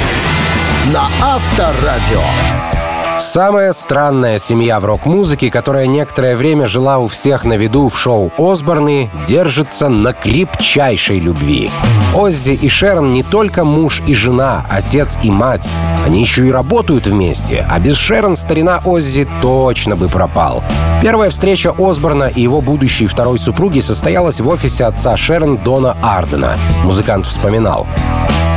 на 0.86 1.10
Авторадио. 1.20 2.85
Самая 3.18 3.72
странная 3.72 4.38
семья 4.38 4.78
в 4.78 4.84
рок-музыке, 4.84 5.50
которая 5.50 5.86
некоторое 5.86 6.36
время 6.36 6.68
жила 6.68 6.98
у 6.98 7.06
всех 7.06 7.44
на 7.44 7.54
виду 7.54 7.88
в 7.88 7.98
шоу 7.98 8.30
Осборны, 8.36 9.10
держится 9.24 9.88
на 9.88 10.12
крепчайшей 10.12 11.18
любви. 11.18 11.70
Оззи 12.14 12.50
и 12.50 12.68
Шерон 12.68 13.14
не 13.14 13.22
только 13.22 13.64
муж 13.64 14.02
и 14.06 14.14
жена, 14.14 14.66
отец 14.68 15.16
и 15.22 15.30
мать. 15.30 15.66
Они 16.04 16.20
еще 16.20 16.46
и 16.46 16.52
работают 16.52 17.06
вместе, 17.06 17.66
а 17.70 17.80
без 17.80 17.96
Шерон 17.96 18.36
старина 18.36 18.82
Оззи 18.84 19.26
точно 19.40 19.96
бы 19.96 20.08
пропал. 20.08 20.62
Первая 21.00 21.30
встреча 21.30 21.72
Осборна 21.78 22.24
и 22.24 22.42
его 22.42 22.60
будущей 22.60 23.06
второй 23.06 23.38
супруги 23.38 23.80
состоялась 23.80 24.40
в 24.40 24.48
офисе 24.48 24.84
отца 24.84 25.16
Шерон 25.16 25.56
Дона 25.56 25.96
Ардена. 26.02 26.58
Музыкант 26.84 27.24
вспоминал. 27.24 27.86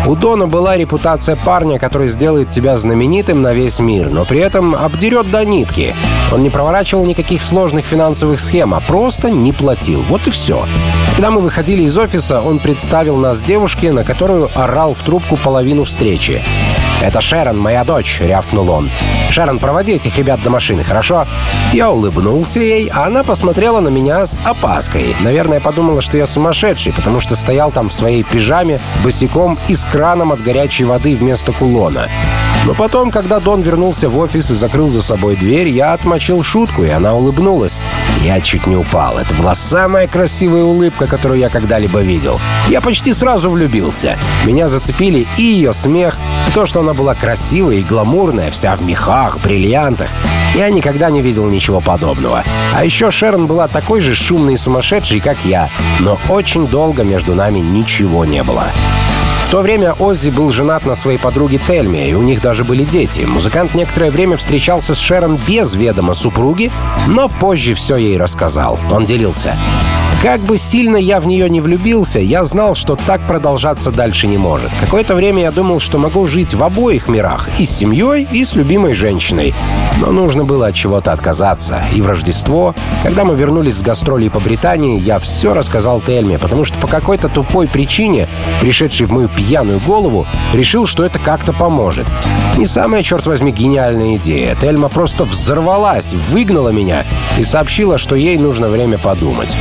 У 0.10 0.16
Дона 0.16 0.48
была 0.48 0.76
репутация 0.76 1.36
парня, 1.36 1.78
который 1.78 2.08
сделает 2.08 2.50
тебя 2.50 2.80
знаменитым 2.80 3.44
на 3.44 3.54
весь 3.54 3.78
мир, 3.78 4.10
но 4.10 4.26
при 4.26 4.40
этом 4.40 4.74
обдерет 4.74 5.30
до 5.30 5.46
нитки. 5.46 5.96
Он 6.32 6.42
не 6.42 6.50
проворачивал 6.50 7.06
никаких 7.06 7.44
сложных 7.44 7.86
финансовых 7.86 8.40
схем, 8.40 8.74
а 8.74 8.80
просто 8.80 9.30
не 9.30 9.54
платил. 9.54 10.02
Вот 10.10 10.26
и 10.26 10.32
все. 10.32 10.66
Когда 11.12 11.30
мы 11.30 11.42
выходили 11.42 11.84
из 11.84 11.96
офиса, 11.96 12.42
он 12.42 12.58
представил 12.58 13.18
нас 13.18 13.44
девушке, 13.44 13.92
на 13.92 14.04
которую 14.04 14.50
орал 14.56 14.96
в 14.96 15.04
трубку 15.04 15.38
половину 15.38 15.84
встречи. 15.84 16.44
«Это 17.02 17.22
Шерон, 17.22 17.58
моя 17.58 17.84
дочь»,— 17.84 18.20
рявкнул 18.22 18.70
он. 18.70 18.92
«Шерон, 19.30 19.60
проводи 19.60 19.94
этих 19.94 20.18
ребят 20.18 20.44
до 20.44 20.50
машины, 20.50 20.84
хорошо?» 20.84 21.26
Я 21.72 21.92
улыбнулся 21.92 22.60
ей, 22.60 22.90
а 22.90 23.06
она 23.06 23.24
посмотрела 23.24 23.80
на 23.80 23.90
меня 23.90 24.26
с 24.26 24.42
опаской. 24.44 25.16
Наверное, 25.22 25.60
подумала, 25.60 26.02
что 26.02 26.18
я 26.18 26.26
сумасшедший, 26.26 26.92
потому 26.92 27.20
что 27.20 27.36
стоял 27.36 27.72
там 27.72 27.90
в 27.90 27.94
своей 27.94 28.24
пижаме, 28.24 28.82
босиком 29.04 29.58
и 29.68 29.76
с 29.76 29.86
краном 29.86 30.32
от 30.32 30.42
горячей 30.42 30.84
воды 30.84 31.16
вместо 31.16 31.54
кулона. 31.54 32.10
Но 32.66 32.74
потом, 32.74 33.10
когда 33.10 33.40
Дон 33.40 33.62
вернулся 33.62 34.10
в 34.10 34.18
офис 34.18 34.52
и 34.52 34.54
закрыл 34.54 34.90
за 34.90 35.02
собой 35.02 35.36
дверь, 35.36 35.70
я 35.70 35.94
отмочил 35.94 36.44
шутку, 36.44 36.84
и 36.84 36.90
она 36.90 37.16
улыбнулась. 37.16 37.80
Я 38.22 38.42
чуть 38.42 38.68
не 38.68 38.76
упал. 38.76 39.18
Это 39.18 39.34
была 39.34 39.56
самая 39.56 40.08
красивая 40.08 40.64
улыбка, 40.64 41.08
которую 41.08 41.40
я 41.40 41.50
когда-либо 41.50 42.02
видел. 42.02 42.40
Я 42.68 42.82
почти 42.82 43.14
сразу 43.14 43.50
влюбился. 43.50 44.18
Меня 44.46 44.68
зацепили 44.68 45.26
и 45.38 45.44
ее 45.44 45.74
смех, 45.74 46.18
и 46.48 46.52
то, 46.52 46.66
что 46.66 46.82
она 46.82 46.89
была 46.94 47.16
красивая 47.16 47.78
и 47.78 47.84
гламурная, 47.84 48.52
вся 48.52 48.76
в 48.76 48.82
мехах, 48.82 49.40
бриллиантах. 49.40 50.10
Я 50.56 50.70
никогда 50.70 51.10
не 51.10 51.22
видел 51.22 51.46
ничего 51.48 51.80
подобного. 51.80 52.44
А 52.74 52.84
еще 52.84 53.12
Шерон 53.12 53.48
была 53.48 53.68
такой 53.68 54.02
же 54.02 54.16
шумной 54.16 54.54
и 54.54 54.58
сумасшедшей, 54.58 55.20
как 55.20 55.38
я. 55.46 55.70
Но 56.00 56.20
очень 56.30 56.68
долго 56.68 57.04
между 57.04 57.36
нами 57.36 57.60
ничего 57.60 58.26
не 58.26 58.44
было. 58.44 58.66
В 59.50 59.52
то 59.52 59.62
время 59.62 59.94
Оззи 59.94 60.30
был 60.30 60.52
женат 60.52 60.86
на 60.86 60.94
своей 60.94 61.18
подруге 61.18 61.60
Тельме, 61.66 62.12
и 62.12 62.14
у 62.14 62.22
них 62.22 62.40
даже 62.40 62.64
были 62.64 62.84
дети. 62.84 63.22
Музыкант 63.22 63.74
некоторое 63.74 64.12
время 64.12 64.38
встречался 64.38 64.94
с 64.94 65.00
Шерон 65.00 65.40
без 65.48 65.76
ведома 65.76 66.14
супруги, 66.14 66.72
но 67.08 67.30
позже 67.30 67.74
все 67.74 67.96
ей 67.96 68.16
рассказал. 68.18 68.78
Он 68.92 69.06
делился. 69.06 69.58
Как 70.22 70.42
бы 70.42 70.58
сильно 70.58 70.98
я 70.98 71.22
в 71.22 71.28
нее 71.28 71.50
не 71.50 71.62
влюбился, 71.62 72.20
я 72.20 72.44
знал, 72.44 72.76
что 72.76 72.98
так 72.98 73.22
продолжаться 73.22 73.90
дальше 73.90 74.28
не 74.28 74.38
может. 74.38 74.70
Какое-то 74.82 75.16
время 75.16 75.44
я 75.44 75.52
думал, 75.52 75.80
что 75.80 75.98
могу 75.98 76.26
жить 76.26 76.54
в 76.54 76.62
обоих 76.62 77.08
мирах, 77.08 77.48
и 77.58 77.64
с 77.64 77.70
семьей, 77.70 78.28
и 78.30 78.44
с 78.44 78.54
любимой 78.54 78.96
женщиной. 78.96 79.54
Но 79.98 80.12
нужно 80.12 80.44
было 80.44 80.68
от 80.68 80.76
чего-то 80.76 81.14
отказаться. 81.14 81.86
И 81.94 82.02
в 82.02 82.08
Рождество, 82.08 82.76
когда 83.02 83.24
мы 83.24 83.34
вернулись 83.36 83.76
с 83.76 83.82
гастролей 83.82 84.30
по 84.30 84.42
Британии, 84.42 85.00
я 85.00 85.20
все 85.20 85.54
рассказал 85.54 86.02
Тельме, 86.02 86.38
потому 86.38 86.66
что 86.66 86.78
по 86.82 86.88
какой-то 86.88 87.30
тупой 87.30 87.70
причине, 87.70 88.28
пришедшей 88.60 89.06
в 89.06 89.12
мою 89.12 89.30
пьяную 89.30 89.80
голову, 89.80 90.28
решил, 90.54 90.86
что 90.86 91.06
это 91.06 91.18
как-то 91.18 91.54
поможет. 91.54 92.08
Не 92.58 92.66
самая, 92.66 93.04
черт 93.04 93.26
возьми, 93.26 93.54
гениальная 93.54 94.18
идея. 94.18 94.54
Тельма 94.56 94.90
просто 94.90 95.24
взорвалась, 95.24 96.14
выгнала 96.14 96.70
меня 96.70 97.06
и 97.38 97.42
сообщила, 97.42 97.98
что 97.98 98.18
ей 98.18 98.38
нужно 98.38 98.68
время 98.68 98.98
подумать. 98.98 99.56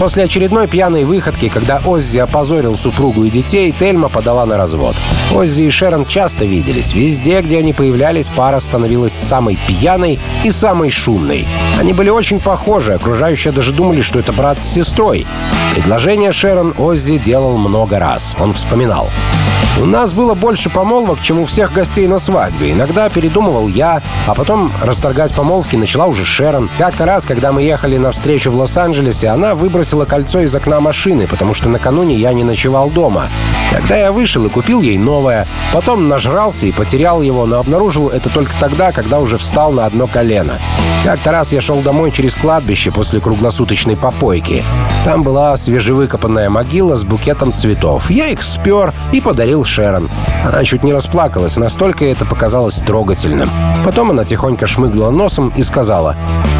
После 0.00 0.24
очередной 0.24 0.66
пьяной 0.66 1.04
выходки, 1.04 1.50
когда 1.50 1.82
Оззи 1.84 2.20
опозорил 2.20 2.78
супругу 2.78 3.24
и 3.24 3.30
детей, 3.30 3.70
Тельма 3.70 4.08
подала 4.08 4.46
на 4.46 4.56
развод. 4.56 4.96
Оззи 5.30 5.64
и 5.64 5.68
Шерон 5.68 6.06
часто 6.06 6.46
виделись. 6.46 6.94
Везде, 6.94 7.42
где 7.42 7.58
они 7.58 7.74
появлялись, 7.74 8.30
пара 8.34 8.60
становилась 8.60 9.12
самой 9.12 9.58
пьяной 9.68 10.18
и 10.42 10.50
самой 10.52 10.88
шумной. 10.88 11.46
Они 11.78 11.92
были 11.92 12.08
очень 12.08 12.40
похожи, 12.40 12.94
окружающие 12.94 13.52
даже 13.52 13.74
думали, 13.74 14.00
что 14.00 14.18
это 14.18 14.32
брат 14.32 14.62
с 14.62 14.72
сестрой. 14.72 15.26
Предложение 15.74 16.32
Шерон 16.32 16.72
Оззи 16.78 17.18
делал 17.18 17.58
много 17.58 17.98
раз. 17.98 18.34
Он 18.40 18.54
вспоминал. 18.54 19.10
У 19.78 19.86
нас 19.86 20.12
было 20.12 20.34
больше 20.34 20.68
помолвок, 20.68 21.22
чем 21.22 21.40
у 21.40 21.46
всех 21.46 21.72
гостей 21.72 22.06
на 22.06 22.18
свадьбе. 22.18 22.72
Иногда 22.72 23.08
передумывал 23.08 23.68
я, 23.68 24.02
а 24.26 24.34
потом 24.34 24.70
расторгать 24.82 25.34
помолвки 25.34 25.76
начала 25.76 26.06
уже 26.06 26.24
Шерон. 26.24 26.68
Как-то 26.78 27.06
раз, 27.06 27.24
когда 27.24 27.52
мы 27.52 27.62
ехали 27.62 27.96
на 27.96 28.12
встречу 28.12 28.50
в 28.50 28.56
Лос-Анджелесе, 28.56 29.28
она 29.28 29.54
выбросила 29.54 30.04
кольцо 30.04 30.40
из 30.40 30.54
окна 30.54 30.80
машины, 30.80 31.26
потому 31.26 31.54
что 31.54 31.70
накануне 31.70 32.16
я 32.16 32.32
не 32.32 32.44
ночевал 32.44 32.90
дома. 32.90 33.28
Тогда 33.72 33.96
я 33.96 34.12
вышел 34.12 34.44
и 34.44 34.50
купил 34.50 34.82
ей 34.82 34.98
новое. 34.98 35.46
Потом 35.72 36.08
нажрался 36.08 36.66
и 36.66 36.72
потерял 36.72 37.22
его, 37.22 37.46
но 37.46 37.58
обнаружил 37.58 38.08
это 38.08 38.28
только 38.28 38.52
тогда, 38.58 38.92
когда 38.92 39.18
уже 39.18 39.38
встал 39.38 39.72
на 39.72 39.86
одно 39.86 40.06
колено. 40.06 40.58
Как-то 41.04 41.32
раз 41.32 41.52
я 41.52 41.62
шел 41.62 41.80
домой 41.80 42.10
через 42.10 42.34
кладбище 42.34 42.90
после 42.90 43.20
круглосуточной 43.20 43.96
попойки. 43.96 44.62
Там 45.04 45.22
была 45.22 45.56
свежевыкопанная 45.56 46.50
могила 46.50 46.96
с 46.96 47.04
букетом 47.04 47.54
цветов. 47.54 48.10
Я 48.10 48.28
их 48.28 48.42
спер 48.42 48.92
и 49.12 49.20
подарил 49.20 49.64
Шерон. 49.70 50.08
Она 50.44 50.64
чуть 50.64 50.82
не 50.82 50.92
расплакалась, 50.92 51.56
настолько 51.56 52.04
это 52.04 52.24
показалось 52.24 52.74
трогательным. 52.80 53.48
Потом 53.84 54.10
она 54.10 54.24
тихонько 54.24 54.66
шмыгнула 54.66 55.10
носом 55.10 55.52
и 55.56 55.62
сказала, 55.62 56.16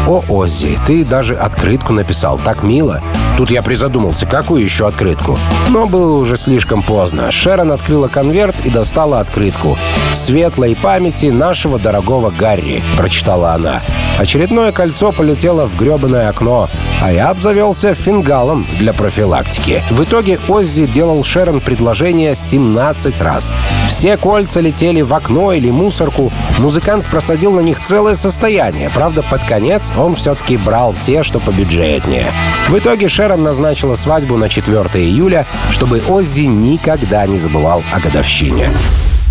«О, 0.07 0.23
Оззи, 0.29 0.79
ты 0.85 1.03
даже 1.03 1.35
открытку 1.35 1.93
написал, 1.93 2.39
так 2.43 2.63
мило». 2.63 3.01
Тут 3.37 3.51
я 3.51 3.61
призадумался, 3.61 4.25
какую 4.25 4.63
еще 4.63 4.87
открытку? 4.87 5.37
Но 5.69 5.87
было 5.87 6.17
уже 6.17 6.37
слишком 6.37 6.83
поздно. 6.83 7.31
Шерон 7.31 7.71
открыла 7.71 8.07
конверт 8.07 8.55
и 8.63 8.69
достала 8.69 9.19
открытку. 9.19 9.77
«Светлой 10.13 10.75
памяти 10.75 11.27
нашего 11.27 11.79
дорогого 11.79 12.29
Гарри»,— 12.29 12.83
прочитала 12.97 13.53
она. 13.53 13.81
Очередное 14.19 14.71
кольцо 14.71 15.11
полетело 15.11 15.65
в 15.65 15.75
гребаное 15.75 16.29
окно, 16.29 16.69
а 17.01 17.11
я 17.11 17.29
обзавелся 17.29 17.95
фингалом 17.95 18.67
для 18.77 18.93
профилактики. 18.93 19.83
В 19.89 20.03
итоге 20.03 20.39
Оззи 20.47 20.85
делал 20.85 21.23
Шерон 21.23 21.61
предложение 21.61 22.35
17 22.35 22.90
раз. 23.21 23.53
Все 23.87 24.17
кольца 24.17 24.59
летели 24.59 25.01
в 25.01 25.13
окно 25.13 25.53
или 25.53 25.71
мусорку. 25.71 26.31
Музыкант 26.57 27.05
просадил 27.05 27.51
на 27.51 27.61
них 27.61 27.81
целое 27.83 28.15
состояние. 28.15 28.89
Правда, 28.89 29.23
под 29.23 29.41
конец 29.43 29.91
он 29.97 30.15
все-таки 30.15 30.57
брал 30.57 30.95
те, 31.01 31.23
что 31.23 31.39
побюджетнее. 31.39 32.27
В 32.69 32.77
итоге 32.77 33.07
Шерон 33.07 33.43
назначила 33.43 33.95
свадьбу 33.95 34.37
на 34.37 34.49
4 34.49 34.79
июля, 35.03 35.45
чтобы 35.69 36.01
Оззи 36.07 36.43
никогда 36.43 37.25
не 37.25 37.37
забывал 37.37 37.83
о 37.93 37.99
годовщине. 37.99 38.71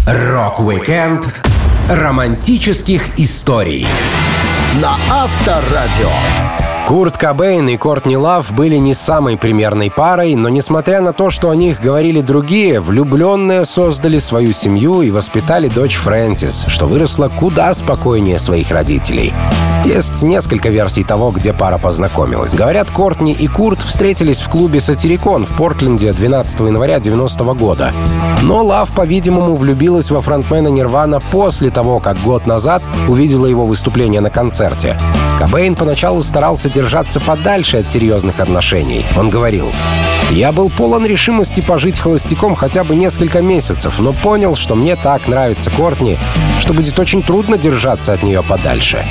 Рок-викенд 0.07 1.29
романтических 1.89 3.19
историй 3.19 3.87
на 4.81 4.97
Авторадио. 5.11 6.70
Курт 6.91 7.19
Кобейн 7.19 7.69
и 7.69 7.77
Кортни 7.77 8.17
Лав 8.17 8.53
были 8.53 8.75
не 8.75 8.95
самой 8.95 9.37
примерной 9.37 9.93
парой, 9.93 10.35
но 10.35 10.49
несмотря 10.49 11.01
на 11.01 11.13
то, 11.13 11.31
что 11.31 11.51
о 11.51 11.55
них 11.55 11.81
говорили 11.81 12.21
другие, 12.21 12.81
влюбленные 12.81 13.65
создали 13.65 14.19
свою 14.19 14.51
семью 14.51 15.03
и 15.03 15.13
воспитали 15.13 15.69
дочь 15.69 15.95
Фрэнсис, 15.95 16.65
что 16.67 16.87
выросла 16.87 17.29
куда 17.29 17.73
спокойнее 17.75 18.41
своих 18.41 18.73
родителей. 18.73 19.33
Есть 19.85 20.25
несколько 20.25 20.69
версий 20.69 21.05
того, 21.05 21.31
где 21.31 21.53
пара 21.53 21.79
познакомилась. 21.79 22.55
Говорят, 22.55 22.91
Кортни 22.91 23.33
и 23.33 23.47
Курт 23.47 23.79
встретились 23.79 24.41
в 24.41 24.49
клубе 24.51 24.81
«Сатирикон» 24.81 25.47
в 25.47 25.57
Портленде 25.57 26.13
12 26.13 26.61
января 26.61 26.99
90 26.99 27.45
-го 27.45 27.55
года. 27.55 27.93
Но 28.43 28.65
Лав, 28.65 28.91
по-видимому, 28.91 29.55
влюбилась 29.55 30.11
во 30.11 30.21
фронтмена 30.21 30.69
Нирвана 30.69 31.21
после 31.21 31.71
того, 31.71 32.01
как 32.01 32.21
год 32.21 32.47
назад 32.47 32.83
увидела 33.09 33.47
его 33.47 33.65
выступление 33.65 34.21
на 34.21 34.31
концерте. 34.31 34.99
Кобейн 35.39 35.75
поначалу 35.75 36.23
старался 36.23 36.69
держаться 36.81 37.21
подальше 37.21 37.77
от 37.77 37.91
серьезных 37.91 38.41
отношений. 38.41 39.05
Он 39.15 39.29
говорил, 39.29 39.71
«Я 40.31 40.51
был 40.51 40.71
полон 40.71 41.05
решимости 41.05 41.61
пожить 41.61 41.99
холостяком 41.99 42.55
хотя 42.55 42.85
бы 42.85 42.97
несколько 42.97 43.43
месяцев, 43.43 43.99
но 43.99 44.15
понял, 44.15 44.57
что 44.57 44.75
мне 44.75 44.97
так 44.97 45.29
нравится 45.29 45.71
Кортни, 45.71 46.19
что 46.59 46.73
будет 46.73 46.99
очень 46.99 47.23
трудно 47.23 47.59
держаться 47.59 48.15
от 48.15 48.23
нее 48.23 48.43
подальше». 48.43 49.05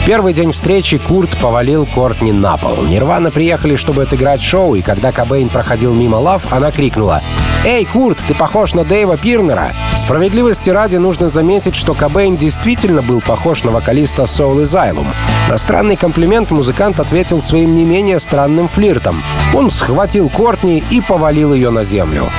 В 0.00 0.04
первый 0.06 0.32
день 0.32 0.52
встречи 0.52 0.96
Курт 0.96 1.38
повалил 1.38 1.84
Кортни 1.84 2.32
на 2.32 2.56
пол. 2.56 2.84
Нирвана 2.84 3.30
приехали, 3.30 3.76
чтобы 3.76 4.04
отыграть 4.04 4.42
шоу, 4.42 4.74
и 4.74 4.80
когда 4.80 5.12
Кобейн 5.12 5.50
проходил 5.50 5.92
мимо 5.92 6.16
Лав, 6.16 6.50
она 6.50 6.72
крикнула 6.72 7.20
«Эй, 7.66 7.84
Курт, 7.84 8.18
ты 8.26 8.34
похож 8.34 8.72
на 8.72 8.84
Дэйва 8.84 9.18
Пирнера!» 9.18 9.74
Справедливости 9.98 10.70
ради 10.70 10.96
нужно 10.96 11.28
заметить, 11.28 11.76
что 11.76 11.92
Кобейн 11.94 12.38
действительно 12.38 13.02
был 13.02 13.20
похож 13.20 13.62
на 13.62 13.72
вокалиста 13.72 14.22
Soul 14.22 14.62
Asylum. 14.62 15.06
На 15.50 15.58
странный 15.58 15.96
комплимент 15.96 16.50
музыкант 16.50 16.98
ответил 16.98 17.42
своим 17.42 17.76
не 17.76 17.84
менее 17.84 18.18
странным 18.20 18.68
флиртом. 18.68 19.22
Он 19.54 19.70
схватил 19.70 20.30
Кортни 20.30 20.82
и 20.90 21.02
повалил 21.02 21.52
ее 21.52 21.68
на 21.68 21.84
землю. 21.84 22.30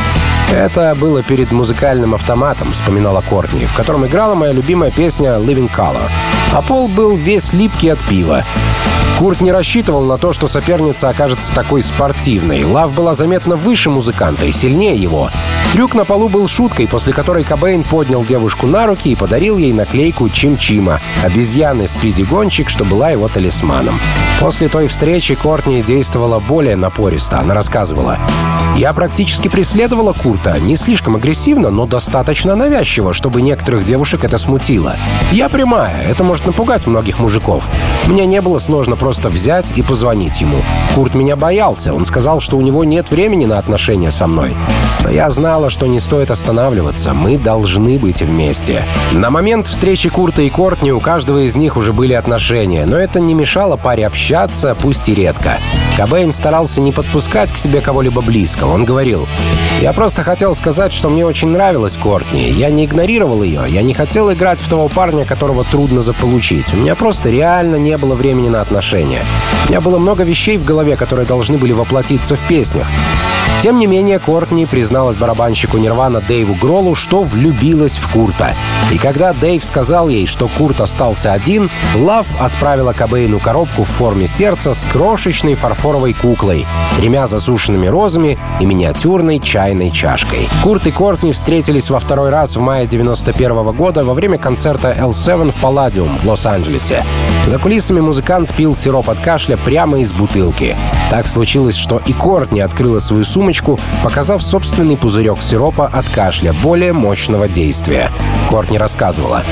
Это 0.51 0.95
было 0.95 1.23
перед 1.23 1.53
музыкальным 1.53 2.13
автоматом, 2.13 2.73
вспоминала 2.73 3.21
Кортни, 3.21 3.65
в 3.65 3.73
котором 3.73 4.05
играла 4.05 4.35
моя 4.35 4.51
любимая 4.51 4.91
песня 4.91 5.37
«Living 5.37 5.71
Color». 5.73 6.09
А 6.53 6.61
пол 6.61 6.89
был 6.89 7.15
весь 7.15 7.53
липкий 7.53 7.93
от 7.93 8.03
пива. 8.03 8.43
Курт 9.21 9.39
не 9.39 9.51
рассчитывал 9.51 10.01
на 10.01 10.17
то, 10.17 10.33
что 10.33 10.47
соперница 10.47 11.07
окажется 11.07 11.53
такой 11.53 11.83
спортивной. 11.83 12.63
Лав 12.63 12.91
была 12.95 13.13
заметно 13.13 13.55
выше 13.55 13.91
музыканта 13.91 14.47
и 14.47 14.51
сильнее 14.51 14.95
его. 14.95 15.29
Трюк 15.73 15.93
на 15.93 16.05
полу 16.05 16.27
был 16.27 16.47
шуткой, 16.47 16.87
после 16.87 17.13
которой 17.13 17.43
Кобейн 17.43 17.83
поднял 17.83 18.25
девушку 18.25 18.65
на 18.65 18.87
руки 18.87 19.11
и 19.11 19.15
подарил 19.15 19.59
ей 19.59 19.73
наклейку 19.73 20.27
Чим-Чима, 20.27 20.99
обезьяны 21.23 21.87
Спиди-гонщик, 21.87 22.67
что 22.67 22.83
была 22.83 23.11
его 23.11 23.27
талисманом. 23.27 23.99
После 24.39 24.69
той 24.69 24.87
встречи 24.87 25.35
Кортни 25.35 25.83
действовала 25.83 26.39
более 26.39 26.75
напористо. 26.75 27.39
Она 27.39 27.53
рассказывала. 27.53 28.17
«Я 28.75 28.91
практически 28.91 29.49
преследовала 29.49 30.13
Курта, 30.13 30.59
не 30.59 30.75
слишком 30.75 31.15
агрессивно, 31.15 31.69
но 31.69 31.85
достаточно 31.85 32.55
навязчиво, 32.55 33.13
чтобы 33.13 33.43
некоторых 33.43 33.85
девушек 33.85 34.23
это 34.23 34.39
смутило. 34.39 34.95
Я 35.31 35.47
прямая, 35.47 36.07
это 36.07 36.23
может 36.23 36.47
напугать 36.47 36.87
многих 36.87 37.19
мужиков. 37.19 37.69
Мне 38.07 38.25
не 38.25 38.41
было 38.41 38.57
сложно 38.57 38.95
просто 38.95 39.10
взять 39.29 39.71
и 39.75 39.81
позвонить 39.81 40.41
ему. 40.41 40.57
Курт 40.95 41.13
меня 41.13 41.35
боялся, 41.35 41.93
он 41.93 42.05
сказал, 42.05 42.39
что 42.39 42.57
у 42.57 42.61
него 42.61 42.83
нет 42.83 43.09
времени 43.11 43.45
на 43.45 43.57
отношения 43.57 44.11
со 44.11 44.27
мной. 44.27 44.55
Но 45.03 45.09
я 45.09 45.29
знала, 45.29 45.69
что 45.69 45.87
не 45.87 45.99
стоит 45.99 46.31
останавливаться, 46.31 47.13
мы 47.13 47.37
должны 47.37 47.97
быть 47.97 48.21
вместе. 48.21 48.85
На 49.11 49.29
момент 49.29 49.67
встречи 49.67 50.09
Курта 50.09 50.41
и 50.43 50.49
Кортни 50.49 50.91
у 50.91 50.99
каждого 50.99 51.39
из 51.39 51.55
них 51.55 51.77
уже 51.77 51.93
были 51.93 52.13
отношения, 52.13 52.85
но 52.85 52.97
это 52.97 53.19
не 53.19 53.33
мешало 53.33 53.77
паре 53.77 54.05
общаться, 54.05 54.75
пусть 54.79 55.09
и 55.09 55.15
редко. 55.15 55.57
Кобейн 55.97 56.31
старался 56.31 56.81
не 56.81 56.91
подпускать 56.91 57.51
к 57.51 57.57
себе 57.57 57.81
кого-либо 57.81 58.21
близко. 58.21 58.65
Он 58.65 58.85
говорил, 58.85 59.27
«Я 59.81 59.93
просто 59.93 60.23
хотел 60.23 60.55
сказать, 60.55 60.93
что 60.93 61.09
мне 61.09 61.25
очень 61.25 61.49
нравилась 61.49 61.97
Кортни. 61.97 62.49
Я 62.49 62.69
не 62.69 62.85
игнорировал 62.85 63.43
ее. 63.43 63.63
Я 63.67 63.81
не 63.81 63.93
хотел 63.93 64.31
играть 64.31 64.59
в 64.59 64.69
того 64.69 64.87
парня, 64.87 65.25
которого 65.25 65.63
трудно 65.63 66.01
заполучить. 66.01 66.73
У 66.73 66.77
меня 66.77 66.95
просто 66.95 67.29
реально 67.29 67.75
не 67.75 67.97
было 67.97 68.15
времени 68.15 68.49
на 68.49 68.61
отношения. 68.61 68.90
У 69.65 69.69
меня 69.69 69.81
было 69.81 69.97
много 69.97 70.23
вещей 70.23 70.57
в 70.57 70.65
голове, 70.65 70.97
которые 70.97 71.25
должны 71.25 71.57
были 71.57 71.71
воплотиться 71.71 72.35
в 72.35 72.47
песнях. 72.47 72.87
Тем 73.61 73.77
не 73.77 73.85
менее, 73.85 74.17
Кортни 74.17 74.65
призналась 74.65 75.15
барабанщику 75.17 75.77
Нирвана 75.77 76.19
Дэйву 76.19 76.55
Гролу, 76.55 76.95
что 76.95 77.21
влюбилась 77.21 77.95
в 77.95 78.11
Курта. 78.11 78.55
И 78.91 78.97
когда 78.97 79.33
Дэйв 79.33 79.63
сказал 79.63 80.09
ей, 80.09 80.25
что 80.25 80.47
Курт 80.57 80.81
остался 80.81 81.31
один, 81.31 81.69
Лав 81.95 82.25
отправила 82.39 82.91
Кобейну 82.93 83.39
коробку 83.39 83.83
в 83.83 83.87
форме 83.87 84.25
сердца 84.25 84.73
с 84.73 84.83
крошечной 84.85 85.53
фарфоровой 85.53 86.13
куклой, 86.13 86.65
тремя 86.97 87.27
засушенными 87.27 87.85
розами 87.85 88.39
и 88.59 88.65
миниатюрной 88.65 89.39
чайной 89.39 89.91
чашкой. 89.91 90.49
Курт 90.63 90.87
и 90.87 90.91
Кортни 90.91 91.31
встретились 91.31 91.91
во 91.91 91.99
второй 91.99 92.31
раз 92.31 92.55
в 92.55 92.59
мае 92.61 92.87
91 92.87 93.51
-го 93.51 93.73
года 93.73 94.03
во 94.03 94.15
время 94.15 94.39
концерта 94.39 94.91
L7 94.99 95.51
в 95.51 95.61
Палладиум 95.61 96.17
в 96.17 96.25
Лос-Анджелесе. 96.25 97.05
За 97.47 97.59
кулисами 97.59 97.99
музыкант 97.99 98.55
пил 98.55 98.75
сироп 98.81 99.09
от 99.09 99.19
кашля 99.19 99.57
прямо 99.57 99.99
из 99.99 100.11
бутылки. 100.11 100.75
Так 101.09 101.27
случилось, 101.27 101.75
что 101.75 102.01
и 102.05 102.13
Кортни 102.13 102.61
открыла 102.61 102.99
свою 102.99 103.23
сумочку, 103.23 103.79
показав 104.03 104.41
собственный 104.41 104.97
пузырек 104.97 105.41
сиропа 105.41 105.85
от 105.87 106.09
кашля 106.09 106.53
более 106.63 106.93
мощного 106.93 107.47
действия. 107.47 108.11
Кортни 108.49 108.77
рассказывала. 108.77 109.43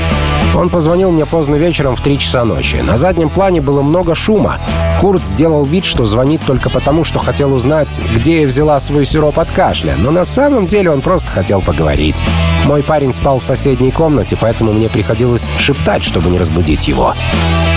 Он 0.54 0.68
позвонил 0.68 1.12
мне 1.12 1.26
поздно 1.26 1.54
вечером 1.54 1.96
в 1.96 2.00
3 2.00 2.18
часа 2.18 2.44
ночи. 2.44 2.76
На 2.76 2.96
заднем 2.96 3.30
плане 3.30 3.60
было 3.60 3.82
много 3.82 4.14
шума. 4.14 4.58
Курт 5.00 5.24
сделал 5.24 5.64
вид, 5.64 5.84
что 5.84 6.04
звонит 6.04 6.42
только 6.46 6.68
потому, 6.68 7.04
что 7.04 7.18
хотел 7.18 7.54
узнать, 7.54 8.00
где 8.14 8.42
я 8.42 8.46
взяла 8.46 8.80
свой 8.80 9.06
сироп 9.06 9.38
от 9.38 9.50
кашля, 9.52 9.94
но 9.96 10.10
на 10.10 10.24
самом 10.24 10.66
деле 10.66 10.90
он 10.90 11.00
просто 11.00 11.28
хотел 11.28 11.62
поговорить. 11.62 12.20
Мой 12.64 12.82
парень 12.82 13.14
спал 13.14 13.38
в 13.38 13.44
соседней 13.44 13.92
комнате, 13.92 14.36
поэтому 14.38 14.72
мне 14.72 14.88
приходилось 14.88 15.48
шептать, 15.58 16.04
чтобы 16.04 16.28
не 16.28 16.38
разбудить 16.38 16.88
его. 16.88 17.14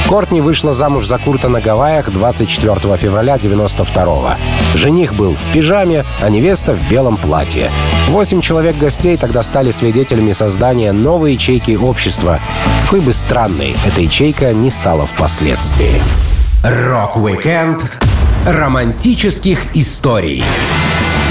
Кортни 0.10 0.42
вышла 0.42 0.74
замуж 0.74 1.08
за 1.08 1.18
Курта 1.18 1.43
на 1.50 1.62
Гавайях 1.62 2.12
24 2.12 2.98
февраля 2.98 3.36
92-го. 3.36 4.34
Жених 4.76 5.14
был 5.14 5.36
в 5.36 5.46
пижаме, 5.54 6.06
а 6.22 6.30
невеста 6.30 6.74
в 6.74 6.90
белом 6.90 7.18
платье. 7.18 7.72
Восемь 8.10 8.42
человек 8.42 8.78
гостей 8.78 9.18
тогда 9.18 9.44
стали 9.44 9.72
свидетелями 9.72 10.32
создания 10.32 10.92
новой 10.92 11.34
ячейки 11.34 11.76
общества. 11.76 12.40
Какой 12.84 13.02
бы 13.02 13.14
странной 13.14 13.76
эта 13.86 14.02
ячейка 14.02 14.54
не 14.54 14.70
стала 14.70 15.06
впоследствии. 15.06 16.02
Рок-викенд 16.64 17.86
романтических 18.46 19.76
историй 19.76 20.44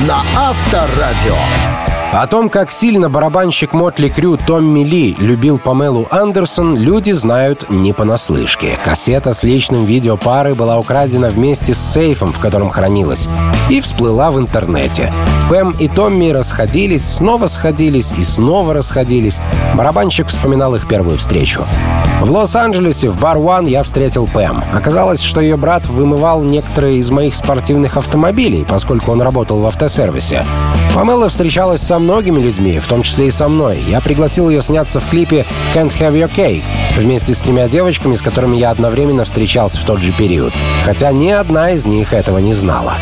на 0.06 0.22
Авторадио. 0.36 1.81
О 2.12 2.26
том, 2.26 2.50
как 2.50 2.70
сильно 2.70 3.08
барабанщик 3.08 3.72
Mötley 3.72 4.10
Crüe 4.10 4.36
Томми 4.36 4.84
Ли 4.84 5.16
любил 5.18 5.58
Памелу 5.58 6.06
Андерсон, 6.10 6.76
люди 6.76 7.12
знают 7.12 7.70
не 7.70 7.94
понаслышке. 7.94 8.78
Кассета 8.84 9.32
с 9.32 9.42
личным 9.42 9.86
видео 9.86 10.18
пары 10.18 10.54
была 10.54 10.78
украдена 10.78 11.30
вместе 11.30 11.72
с 11.72 11.78
сейфом, 11.78 12.30
в 12.34 12.38
котором 12.38 12.68
хранилась, 12.68 13.30
и 13.70 13.80
всплыла 13.80 14.30
в 14.30 14.38
интернете. 14.38 15.10
Пэм 15.48 15.70
и 15.70 15.88
Томми 15.88 16.28
расходились, 16.28 17.02
снова 17.02 17.46
сходились 17.46 18.12
и 18.12 18.22
снова 18.22 18.74
расходились. 18.74 19.40
Барабанщик 19.74 20.26
вспоминал 20.26 20.74
их 20.74 20.86
первую 20.86 21.16
встречу. 21.16 21.64
В 22.20 22.30
Лос-Анджелесе 22.30 23.08
в 23.08 23.18
бар 23.18 23.38
One 23.38 23.68
я 23.68 23.82
встретил 23.82 24.28
Пэм. 24.32 24.62
Оказалось, 24.72 25.22
что 25.22 25.40
ее 25.40 25.56
брат 25.56 25.86
вымывал 25.86 26.42
некоторые 26.42 26.98
из 26.98 27.10
моих 27.10 27.34
спортивных 27.34 27.96
автомобилей, 27.96 28.66
поскольку 28.68 29.12
он 29.12 29.22
работал 29.22 29.60
в 29.60 29.66
автосервисе. 29.66 30.46
Памела 30.94 31.30
встречалась 31.30 31.80
со 31.80 31.98
многими 32.02 32.40
людьми, 32.40 32.78
в 32.78 32.86
том 32.86 33.02
числе 33.02 33.28
и 33.28 33.30
со 33.30 33.48
мной. 33.48 33.82
Я 33.88 34.00
пригласил 34.00 34.50
ее 34.50 34.60
сняться 34.60 35.00
в 35.00 35.08
клипе 35.08 35.46
«Can't 35.74 35.92
Have 35.98 36.12
Your 36.12 36.30
Cake» 36.30 36.64
вместе 36.96 37.34
с 37.34 37.40
тремя 37.40 37.68
девочками, 37.68 38.14
с 38.14 38.22
которыми 38.22 38.56
я 38.56 38.70
одновременно 38.70 39.24
встречался 39.24 39.80
в 39.80 39.84
тот 39.84 40.02
же 40.02 40.12
период. 40.12 40.52
Хотя 40.84 41.12
ни 41.12 41.30
одна 41.30 41.70
из 41.70 41.86
них 41.86 42.12
этого 42.12 42.38
не 42.38 42.52
знала. 42.52 42.98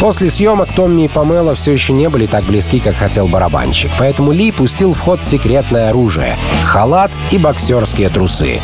После 0.00 0.30
съемок 0.30 0.72
Томми 0.74 1.02
и 1.02 1.08
Памела 1.08 1.56
все 1.56 1.72
еще 1.72 1.92
не 1.92 2.08
были 2.08 2.26
так 2.26 2.44
близки, 2.44 2.78
как 2.78 2.94
хотел 2.94 3.26
барабанщик, 3.26 3.90
поэтому 3.98 4.30
Ли 4.30 4.52
пустил 4.52 4.94
в 4.94 5.00
ход 5.00 5.24
секретное 5.24 5.90
оружие— 5.90 6.38
халат 6.64 7.10
и 7.32 7.38
боксерские 7.38 8.08
трусы. 8.08 8.60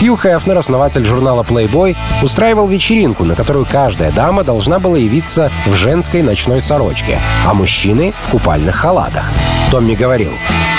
Хью 0.00 0.16
Хефнер, 0.16 0.58
основатель 0.58 1.04
журнала 1.04 1.44
Playboy, 1.44 1.96
устраивал 2.20 2.66
вечеринку, 2.66 3.24
на 3.24 3.36
которую 3.36 3.64
каждая 3.64 4.10
дама 4.10 4.42
должна 4.42 4.80
была 4.80 4.98
явиться 4.98 5.52
в 5.66 5.74
женской 5.74 6.22
ночной 6.22 6.60
сорочке, 6.60 7.20
а 7.46 7.54
мужчины— 7.54 8.12
в 8.18 8.28
купальных 8.28 8.74
халатах. 8.74 9.26
Томми 9.70 9.94
говорил, 9.94 10.32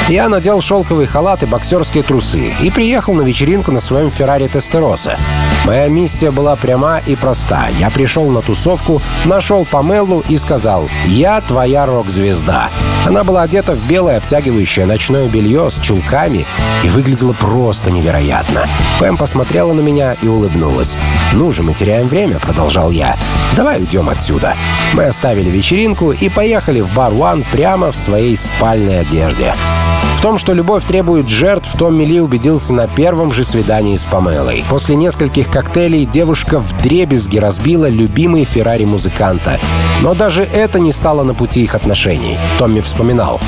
«Я 0.10 0.28
надел 0.28 0.60
шелковый 0.60 1.08
халат 1.08 1.44
и 1.44 1.46
боксерские 1.46 2.04
трусы 2.04 2.54
и 2.62 2.70
приехал 2.70 3.14
на 3.14 3.22
вечеринку 3.22 3.72
на 3.72 3.80
своем 3.80 4.12
Феррари 4.12 4.50
Тестероса. 4.50 5.18
Моя 5.66 5.88
миссия 5.88 6.30
была 6.30 6.58
пряма 6.58 7.00
и 7.06 7.16
проста. 7.16 7.68
Я 7.80 7.90
пришел 7.90 8.30
на 8.30 8.42
тусовку, 8.42 9.02
нашел 9.24 9.66
Памелу 9.66 10.24
и 10.28 10.36
сказал 10.36 10.90
«Я 11.06 11.40
твоя 11.40 11.86
рок-звезда». 11.86 12.70
Она 13.06 13.24
была 13.24 13.44
одета 13.44 13.74
в 13.74 13.88
белое 13.88 14.18
обтягивающее 14.18 14.86
ночное 14.86 15.30
белье 15.30 15.70
с 15.70 15.80
чулками 15.80 16.46
и 16.84 16.90
выглядела 16.90 17.34
просто 17.34 17.92
невероятно. 17.92 18.66
Пэм 19.00 19.18
посмотрела 19.18 19.72
на 19.72 19.82
меня 19.82 20.18
и 20.22 20.28
улыбнулась. 20.28 20.98
«Ну 21.32 21.52
же, 21.52 21.64
мы 21.64 21.74
теряем 21.74 22.10
время»,— 22.10 22.40
продолжал 22.42 22.92
я. 22.92 23.18
«Давай 23.56 23.80
уйдем 23.80 24.10
отсюда». 24.10 24.56
Мы 24.94 25.06
оставили 25.06 25.50
вечеринку 25.50 26.12
и 26.12 26.28
поехали 26.28 26.82
в 26.82 26.94
бар 26.94 27.14
One 27.14 27.46
прямо 27.52 27.92
в 27.92 27.96
своей 27.96 28.36
спальной 28.36 29.02
одежде. 29.02 29.54
В 30.18 30.22
том, 30.22 30.38
что 30.38 30.54
любовь 30.54 30.86
требует 30.86 31.28
жертв, 31.28 31.76
Томми 31.78 32.06
Ли 32.06 32.22
убедился 32.22 32.74
на 32.74 32.88
первом 32.88 33.34
же 33.34 33.44
свидании 33.44 33.98
с 33.98 34.06
Памелой. 34.06 34.64
После 34.70 34.96
нескольких 34.96 35.50
коктейлей 35.54 36.06
девушка 36.06 36.58
в 36.58 36.82
дребезги 36.82 37.38
разбила 37.38 37.88
любимый 37.88 38.44
Феррари 38.44 38.86
музыканта. 38.86 39.60
Но 40.02 40.16
даже 40.16 40.42
это 40.42 40.80
не 40.80 40.92
стало 40.92 41.22
на 41.22 41.36
пути 41.36 41.62
их 41.62 41.76
отношений. 41.76 42.40
Томми 42.58 42.80
вспоминал. 42.80 43.40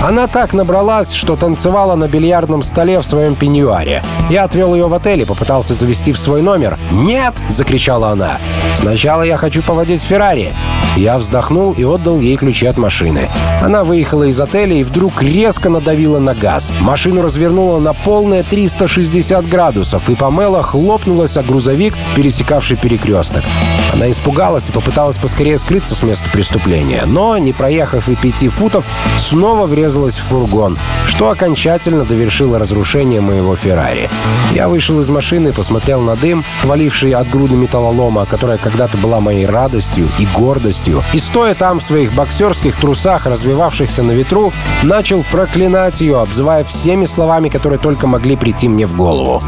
Она 0.00 0.28
так 0.28 0.52
набралась, 0.52 1.12
что 1.12 1.34
танцевала 1.34 1.96
на 1.96 2.06
бильярдном 2.06 2.62
столе 2.62 3.00
в 3.00 3.04
своем 3.04 3.34
пеньюаре. 3.34 4.04
Я 4.30 4.44
отвел 4.44 4.72
ее 4.76 4.86
в 4.86 4.94
отель 4.94 5.22
и 5.22 5.24
попытался 5.24 5.74
завести 5.74 6.12
в 6.12 6.18
свой 6.18 6.40
номер. 6.40 6.78
«Нет!»— 6.92 7.34
закричала 7.48 8.10
она. 8.10 8.38
«Сначала 8.76 9.22
я 9.22 9.36
хочу 9.36 9.60
поводить 9.60 10.00
Феррари». 10.00 10.54
Я 10.96 11.18
вздохнул 11.18 11.72
и 11.72 11.84
отдал 11.84 12.20
ей 12.20 12.36
ключи 12.36 12.66
от 12.66 12.76
машины. 12.76 13.28
Она 13.60 13.84
выехала 13.84 14.24
из 14.24 14.40
отеля 14.40 14.74
и 14.74 14.84
вдруг 14.84 15.22
резко 15.22 15.68
надавила 15.68 16.18
на 16.18 16.34
газ. 16.34 16.72
Машину 16.80 17.22
развернула 17.22 17.78
на 17.78 17.92
полные 17.92 18.42
360 18.42 19.48
градусов, 19.48 20.08
и 20.10 20.14
Памела 20.14 20.62
хлопнулась 20.62 21.36
о 21.36 21.42
грузовик, 21.42 21.94
пересекавший 22.16 22.76
перекресток. 22.76 23.44
Она 23.92 24.10
испугалась 24.10 24.68
и 24.68 24.72
попыталась 24.72 25.18
поскорее 25.18 25.58
скрыться 25.58 25.94
с 25.94 26.02
места 26.02 26.30
преступления, 26.30 27.04
но, 27.06 27.36
не 27.38 27.52
проехав 27.52 28.08
и 28.08 28.16
пяти 28.16 28.48
футов, 28.48 28.86
снова 29.18 29.66
врезалась 29.66 29.87
в 29.96 30.10
фургон, 30.10 30.78
что 31.06 31.30
окончательно 31.30 32.04
довершило 32.04 32.58
разрушение 32.58 33.20
моего 33.20 33.56
Феррари. 33.56 34.10
Я 34.52 34.68
вышел 34.68 35.00
из 35.00 35.08
машины, 35.08 35.52
посмотрел 35.52 36.00
на 36.00 36.16
дым, 36.16 36.44
валивший 36.64 37.12
от 37.12 37.28
груды 37.28 37.54
металлолома, 37.54 38.26
которая 38.26 38.58
когда-то 38.58 38.98
была 38.98 39.20
моей 39.20 39.46
радостью 39.46 40.08
и 40.18 40.26
гордостью, 40.36 41.02
и 41.12 41.18
стоя 41.18 41.54
там 41.54 41.80
в 41.80 41.82
своих 41.82 42.12
боксерских 42.14 42.76
трусах, 42.76 43.26
развивавшихся 43.26 44.02
на 44.02 44.12
ветру, 44.12 44.52
начал 44.82 45.24
проклинать 45.30 46.00
ее, 46.00 46.20
обзывая 46.20 46.64
всеми 46.64 47.04
словами, 47.04 47.48
которые 47.48 47.78
только 47.78 48.06
могли 48.06 48.36
прийти 48.36 48.68
мне 48.68 48.86
в 48.86 48.96
голову. 48.96 49.42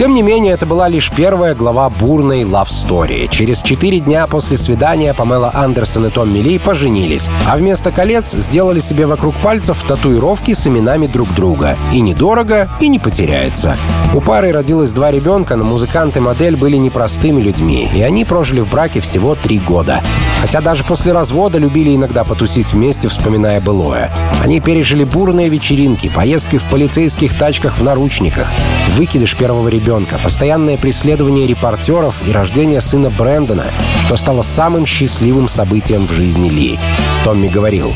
Тем 0.00 0.14
не 0.14 0.22
менее, 0.22 0.54
это 0.54 0.64
была 0.64 0.88
лишь 0.88 1.10
первая 1.10 1.54
глава 1.54 1.90
бурной 1.90 2.44
love 2.44 2.68
story. 2.68 3.28
Через 3.28 3.60
четыре 3.60 4.00
дня 4.00 4.26
после 4.26 4.56
свидания 4.56 5.12
Памела 5.12 5.50
Андерсон 5.52 6.06
и 6.06 6.10
Том 6.10 6.34
Ли 6.34 6.58
поженились, 6.58 7.28
а 7.46 7.58
вместо 7.58 7.92
колец 7.92 8.32
сделали 8.32 8.80
себе 8.80 9.04
вокруг 9.04 9.34
пальцев 9.36 9.84
татуировки 9.86 10.54
с 10.54 10.66
именами 10.66 11.06
друг 11.06 11.28
друга. 11.34 11.76
И 11.92 12.00
недорого, 12.00 12.70
и 12.80 12.88
не 12.88 12.98
потеряется. 12.98 13.76
У 14.14 14.22
пары 14.22 14.52
родилось 14.52 14.92
два 14.92 15.10
ребенка, 15.10 15.56
но 15.56 15.64
музыкант 15.64 16.16
и 16.16 16.20
модель 16.20 16.56
были 16.56 16.78
непростыми 16.78 17.42
людьми, 17.42 17.86
и 17.94 18.00
они 18.00 18.24
прожили 18.24 18.60
в 18.60 18.70
браке 18.70 19.00
всего 19.00 19.34
три 19.34 19.58
года. 19.58 20.02
Хотя 20.40 20.60
даже 20.60 20.84
после 20.84 21.12
развода 21.12 21.58
любили 21.58 21.94
иногда 21.94 22.24
потусить 22.24 22.72
вместе, 22.72 23.08
вспоминая 23.08 23.60
былое. 23.60 24.10
Они 24.42 24.60
пережили 24.60 25.04
бурные 25.04 25.48
вечеринки, 25.48 26.08
поездки 26.08 26.56
в 26.56 26.64
полицейских 26.64 27.38
тачках 27.38 27.76
в 27.76 27.82
наручниках, 27.82 28.50
выкидыш 28.96 29.36
первого 29.36 29.68
ребенка, 29.68 30.18
постоянное 30.22 30.78
преследование 30.78 31.46
репортеров 31.46 32.26
и 32.26 32.32
рождение 32.32 32.80
сына 32.80 33.10
Брэндона, 33.10 33.66
что 34.06 34.16
стало 34.16 34.42
самым 34.42 34.86
счастливым 34.86 35.48
событием 35.48 36.06
в 36.06 36.12
жизни 36.12 36.48
Ли. 36.48 36.78
Томми 37.24 37.48
говорил, 37.48 37.92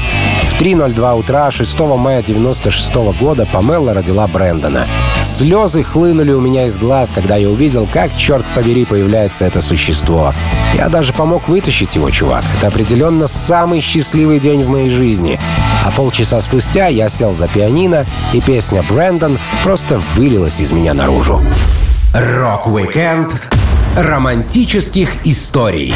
в 0.49 0.61
3.02 0.61 1.19
утра 1.19 1.51
6 1.51 1.81
мая 1.81 2.23
96 2.23 2.95
года 3.19 3.47
Памела 3.47 3.95
родила 3.95 4.29
Брэндона. 4.29 4.87
Слезы 5.23 5.83
хлынули 5.83 6.33
у 6.33 6.41
меня 6.41 6.67
из 6.67 6.77
глаз, 6.77 7.13
когда 7.13 7.37
я 7.37 7.49
увидел, 7.49 7.89
как, 7.91 8.15
черт 8.17 8.45
побери, 8.55 8.85
появляется 8.85 9.47
это 9.47 9.63
существо. 9.63 10.35
Я 10.75 10.89
даже 10.89 11.13
помог 11.13 11.49
вытащить 11.49 11.95
его, 11.95 12.11
чувак. 12.11 12.34
Это 12.57 12.69
определенно 12.69 13.27
самый 13.27 13.81
счастливый 13.81 14.41
день 14.41 14.63
в 14.63 14.69
моей 14.69 14.91
жизни. 14.91 15.39
А 15.85 15.91
полчаса 15.91 16.41
спустя 16.41 16.89
я 16.89 17.09
сел 17.09 17.35
за 17.35 17.47
пианино, 17.47 18.07
и 18.33 18.41
песня 18.41 18.83
«Брэндон» 18.83 19.39
просто 19.63 20.01
вылилась 20.15 20.61
из 20.61 20.73
меня 20.73 20.95
наружу. 20.95 21.43
Рок-викенд 22.15 23.37
романтических 23.97 25.27
историй 25.27 25.95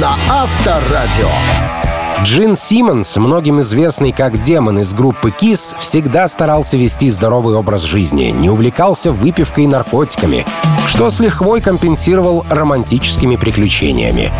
на 0.00 0.16
Авторадио. 0.28 1.85
Джин 2.22 2.56
Симмонс, 2.56 3.16
многим 3.18 3.60
известный 3.60 4.10
как 4.10 4.42
демон 4.42 4.78
из 4.78 4.94
группы 4.94 5.28
Kiss, 5.28 5.76
всегда 5.78 6.26
старался 6.28 6.78
вести 6.78 7.10
здоровый 7.10 7.54
образ 7.56 7.82
жизни, 7.82 8.30
не 8.30 8.48
увлекался 8.48 9.12
выпивкой 9.12 9.64
и 9.64 9.66
наркотиками, 9.66 10.46
что 10.86 11.10
с 11.10 11.20
лихвой 11.20 11.60
компенсировал 11.60 12.44
романтическими 12.48 13.36
приключениями. 13.36 14.32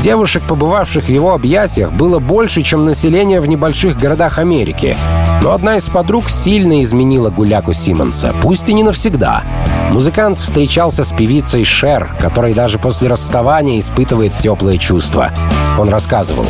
Девушек, 0.00 0.42
побывавших 0.48 1.04
в 1.04 1.10
его 1.10 1.34
объятиях, 1.34 1.92
было 1.92 2.18
больше, 2.18 2.62
чем 2.62 2.86
население 2.86 3.40
в 3.40 3.46
небольших 3.46 3.98
городах 3.98 4.38
Америки. 4.38 4.96
Но 5.42 5.52
одна 5.52 5.76
из 5.76 5.88
подруг 5.88 6.30
сильно 6.30 6.82
изменила 6.82 7.30
гуляку 7.30 7.72
Симмонса, 7.72 8.34
пусть 8.42 8.68
и 8.68 8.74
не 8.74 8.82
навсегда. 8.82 9.44
Музыкант 9.90 10.38
встречался 10.38 11.02
с 11.02 11.12
певицей 11.12 11.64
Шер, 11.64 12.14
которой 12.20 12.52
даже 12.52 12.78
после 12.78 13.08
расставания 13.08 13.80
испытывает 13.80 14.36
теплые 14.38 14.78
чувства. 14.78 15.32
Он 15.78 15.88
рассказывал. 15.88 16.46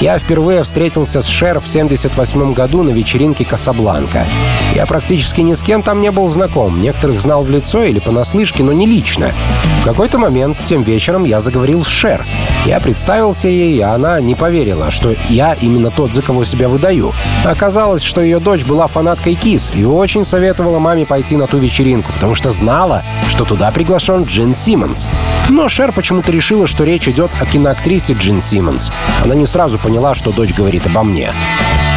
«Я 0.00 0.18
впервые 0.18 0.62
встретился 0.62 1.20
с 1.20 1.26
Шер 1.26 1.60
в 1.60 1.68
78 1.68 2.54
году 2.54 2.82
на 2.82 2.90
вечеринке 2.90 3.44
«Касабланка». 3.44 4.26
Я 4.74 4.86
практически 4.86 5.42
ни 5.42 5.52
с 5.52 5.62
кем 5.62 5.82
там 5.82 6.00
не 6.00 6.10
был 6.10 6.28
знаком. 6.28 6.80
Некоторых 6.80 7.20
знал 7.20 7.42
в 7.42 7.50
лицо 7.50 7.82
или 7.82 7.98
понаслышке, 7.98 8.62
но 8.62 8.72
не 8.72 8.86
лично. 8.86 9.34
В 9.82 9.84
какой-то 9.84 10.18
момент 10.18 10.56
тем 10.64 10.84
вечером 10.84 11.24
я 11.24 11.40
заговорил 11.40 11.84
с 11.84 11.88
Шер. 11.88 12.24
Я 12.64 12.80
представился 12.80 13.48
ей, 13.48 13.78
а 13.82 13.94
она 13.94 14.20
не 14.20 14.34
поверила, 14.34 14.90
что 14.90 15.14
я 15.28 15.54
именно 15.54 15.90
тот, 15.90 16.14
за 16.14 16.22
кого 16.22 16.44
себя 16.44 16.68
выдаю. 16.68 17.12
Оказалось, 17.44 18.02
что 18.02 18.19
ее 18.22 18.40
дочь 18.40 18.64
была 18.64 18.86
фанаткой 18.86 19.34
Кис 19.34 19.72
и 19.74 19.84
очень 19.84 20.24
советовала 20.24 20.78
маме 20.78 21.06
пойти 21.06 21.36
на 21.36 21.46
ту 21.46 21.58
вечеринку, 21.58 22.12
потому 22.12 22.34
что 22.34 22.50
знала, 22.50 23.02
что 23.28 23.44
туда 23.44 23.70
приглашен 23.70 24.24
Джин 24.24 24.54
Симмонс. 24.54 25.08
Но 25.48 25.68
Шер 25.68 25.92
почему-то 25.92 26.32
решила, 26.32 26.66
что 26.66 26.84
речь 26.84 27.08
идет 27.08 27.30
о 27.40 27.46
киноактрисе 27.46 28.14
Джин 28.14 28.40
Симмонс. 28.40 28.90
Она 29.22 29.34
не 29.34 29.46
сразу 29.46 29.78
поняла, 29.78 30.14
что 30.14 30.32
дочь 30.32 30.54
говорит 30.54 30.86
обо 30.86 31.02
мне. 31.02 31.32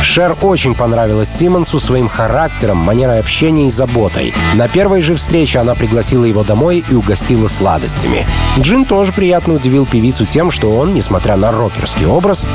Шер 0.03 0.37
очень 0.41 0.75
понравилась 0.75 1.29
Симмонсу 1.29 1.79
своим 1.79 2.09
характером, 2.09 2.77
манерой 2.77 3.19
общения 3.19 3.67
и 3.67 3.71
заботой. 3.71 4.33
На 4.53 4.67
первой 4.67 5.01
же 5.01 5.15
встрече 5.15 5.59
она 5.59 5.75
пригласила 5.75 6.25
его 6.25 6.43
домой 6.43 6.83
и 6.87 6.93
угостила 6.93 7.47
сладостями. 7.47 8.27
Джин 8.59 8.83
тоже 8.83 9.13
приятно 9.13 9.53
удивил 9.53 9.85
певицу 9.85 10.25
тем, 10.25 10.51
что 10.51 10.75
он, 10.77 10.93
несмотря 10.93 11.37
на 11.37 11.51
рокерский 11.51 12.05
образ, 12.05 12.45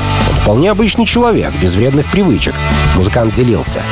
вполне 0.49 0.71
обычный 0.71 1.05
человек, 1.05 1.53
без 1.61 1.75
вредных 1.75 2.09
привычек. 2.09 2.55
Музыкант 2.95 3.35
делился. 3.35 3.83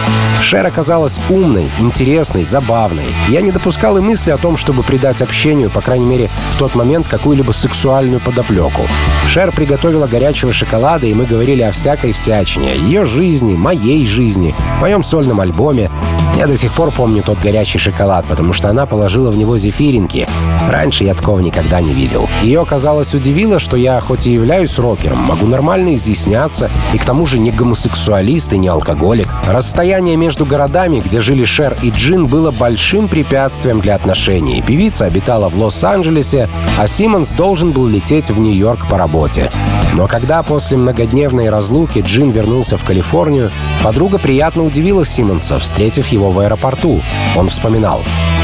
Шер 0.42 0.66
оказалась 0.66 1.20
умной, 1.30 1.70
интересной, 1.78 2.46
забавной. 2.46 3.06
Я 3.30 3.42
не 3.42 3.52
допускал 3.52 4.00
и 4.00 4.02
мысли 4.02 4.32
о 4.32 4.38
том, 4.38 4.58
чтобы 4.58 4.82
придать 4.82 5.22
общению, 5.22 5.70
по 5.70 5.82
крайней 5.82 6.08
мере, 6.08 6.32
в 6.50 6.58
тот 6.58 6.74
момент 6.74 7.08
какую-либо 7.08 7.52
сексуальную 7.52 8.20
подоплеку. 8.20 8.88
Шер 9.28 9.52
приготовила 9.52 10.08
горячего 10.08 10.52
шоколада, 10.52 11.06
и 11.06 11.14
мы 11.14 11.28
говорили 11.28 11.62
о 11.62 11.72
всякой 11.72 12.12
всячине, 12.12 12.76
ее 12.76 13.06
жизни, 13.06 13.54
моей 13.54 14.08
жизни, 14.08 14.56
моем 14.80 15.04
сольном 15.04 15.40
альбоме. 15.42 15.92
Я 16.36 16.48
до 16.48 16.56
сих 16.56 16.74
пор 16.74 16.92
помню 16.92 17.24
тот 17.24 17.40
горячий 17.40 17.80
шоколад, 17.80 18.26
потому 18.26 18.54
что 18.54 18.70
она 18.70 18.86
положила 18.86 19.32
в 19.32 19.38
него 19.38 19.58
зефиринки. 19.58 20.28
Раньше 20.68 21.04
я 21.04 21.14
такого 21.14 21.40
никогда 21.40 21.82
не 21.82 21.94
видел. 21.94 22.30
Ее, 22.44 22.66
казалось, 22.66 23.14
удивило, 23.14 23.60
что 23.60 23.78
я, 23.78 24.00
хоть 24.00 24.28
и 24.28 24.34
являюсь 24.34 24.78
рокером, 24.78 25.20
могу 25.20 25.46
нормально 25.46 25.96
изъясняться, 25.96 26.70
и 26.94 26.98
к 26.98 27.06
тому 27.06 27.26
же 27.26 27.40
не 27.40 27.52
гомосексуалист 27.52 28.54
и 28.54 28.58
не 28.58 28.68
алкоголик. 28.68 29.30
Расстояние 29.48 30.18
между 30.18 30.46
городами, 30.46 31.02
где 31.04 31.22
жили 31.22 31.46
Шер 31.46 31.76
и 31.82 31.90
Джин, 31.90 32.26
было 32.26 32.52
большим 32.52 33.08
препятствием 33.08 33.80
для 33.80 33.96
отношений. 33.96 34.62
Певица 34.62 35.06
обитала 35.06 35.50
в 35.50 35.58
Лос-Анджелесе, 35.58 36.50
а 36.78 36.88
Симмонс 36.88 37.32
должен 37.32 37.72
был 37.72 37.88
лететь 37.88 38.30
в 38.30 38.40
Нью-Йорк 38.40 38.88
по 38.88 38.98
работе. 38.98 39.50
Но 39.94 40.08
когда 40.08 40.44
после 40.44 40.78
многодневной 40.78 41.50
разлуки 41.50 42.00
Джин 42.00 42.32
вернулся 42.32 42.78
в 42.78 42.84
Калифорнию, 42.84 43.52
подруга 43.84 44.20
приятно 44.20 44.64
удивила 44.64 45.06
Симмонса, 45.06 45.58
встретив 45.60 46.08
его 46.10 46.17
в 46.26 46.40
аэропорту. 46.40 47.02
Он 47.36 47.50
вспоминал. 47.50 48.04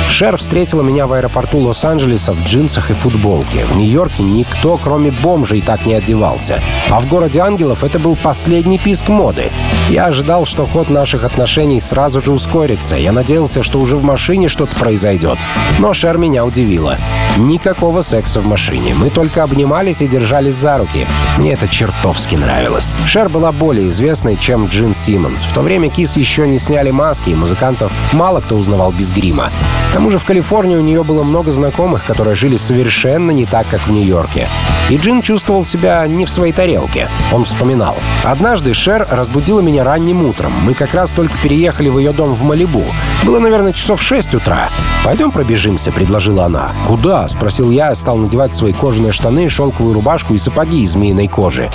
Шер 0.10 0.38
встретила 0.38 0.82
меня 0.82 1.08
в 1.08 1.14
аэропорту 1.14 1.60
Лос-Анджелеса 1.60 2.34
в 2.34 2.44
джинсах 2.44 2.92
и 2.92 2.94
футболке. 2.94 3.66
В 3.66 3.76
Нью-Йорке 3.76 4.24
никто, 4.24 4.78
кроме 4.78 5.12
бомжей, 5.12 5.62
так 5.62 5.86
не 5.86 5.96
одевался. 5.96 6.62
А 6.90 7.00
в 7.00 7.08
городе 7.08 7.40
ангелов 7.40 7.84
это 7.84 8.00
был 8.00 8.16
последний 8.16 8.78
писк 8.78 9.10
моды. 9.10 9.52
Я 9.90 10.06
ожидал, 10.06 10.46
что 10.46 10.66
ход 10.66 10.90
наших 10.90 11.24
отношений 11.24 11.80
сразу 11.80 12.22
же 12.22 12.32
ускорится. 12.32 12.96
Я 12.96 13.12
надеялся, 13.12 13.64
что 13.64 13.80
уже 13.80 13.98
в 13.98 14.04
машине 14.04 14.48
что-то 14.48 14.76
произойдет. 14.76 15.38
Но 15.80 15.94
Шер 15.94 16.18
меня 16.18 16.46
удивила. 16.46 16.98
Никакого 17.38 18.02
секса 18.02 18.42
в 18.42 18.46
машине. 18.46 18.94
Мы 18.94 19.10
только 19.10 19.44
обнимались 19.44 20.02
и 20.02 20.08
держались 20.08 20.56
за 20.56 20.78
руки. 20.78 21.08
Мне 21.38 21.54
это 21.54 21.68
чертовски 21.68 22.36
нравилось. 22.36 22.94
Шер 23.08 23.30
была 23.30 23.52
более 23.52 23.90
известной, 23.90 24.38
чем 24.38 24.68
Джин 24.68 24.94
Симмонс. 24.94 25.44
В 25.44 25.54
то 25.54 25.62
время 25.62 25.90
Кис 25.90 26.16
еще 26.16 26.48
не 26.48 26.60
сняли 26.60 26.92
маски, 26.92 27.32
и 27.32 27.36
музыкантов 27.36 27.92
мало 28.14 28.42
кто 28.42 28.56
узнавал 28.56 28.92
без 28.92 29.12
грима. 29.12 29.50
К 29.94 29.98
тому 29.98 30.10
же 30.10 30.18
в 30.18 30.26
Калифорнии 30.26 30.76
у 30.76 30.82
нее 30.82 31.04
было 31.04 31.22
много 31.22 31.52
знакомых, 31.52 32.04
которые 32.04 32.34
жили 32.34 32.58
совершенно 32.58 33.30
не 33.30 33.46
так, 33.46 33.68
как 33.70 33.82
в 33.82 33.92
Нью-Йорке. 33.92 34.48
И 34.90 34.98
Джин 34.98 35.22
чувствовал 35.22 35.64
себя 35.64 36.08
не 36.08 36.26
в 36.26 36.32
своей 36.32 36.52
тарелке. 36.52 37.10
Он 37.32 37.44
вспоминал. 37.44 37.98
«Однажды 38.24 38.74
Шер 38.74 39.08
разбудила 39.08 39.60
меня 39.60 39.84
ранним 39.84 40.26
утром. 40.26 40.52
Мы 40.64 40.74
как 40.74 40.96
раз 40.96 41.12
только 41.12 41.38
переехали 41.38 41.90
в 41.90 42.00
ее 42.00 42.12
дом 42.12 42.34
в 42.34 42.42
Малибу. 42.42 42.86
Было, 43.24 43.38
наверное, 43.38 43.72
часов 43.72 44.02
6 44.02 44.34
утра. 44.34 44.68
«Пойдем 45.06 45.30
пробежимся»,— 45.30 45.92
предложила 45.94 46.46
она. 46.46 46.72
«Куда?»— 46.88 47.28
спросил 47.30 47.70
я, 47.70 47.94
стал 47.94 48.18
надевать 48.18 48.56
свои 48.56 48.74
кожаные 48.74 49.12
штаны, 49.12 49.48
шелковую 49.48 49.94
рубашку 49.94 50.34
и 50.34 50.40
сапоги 50.40 50.82
из 50.82 50.94
змеиной 50.94 51.28
кожи. 51.28 51.70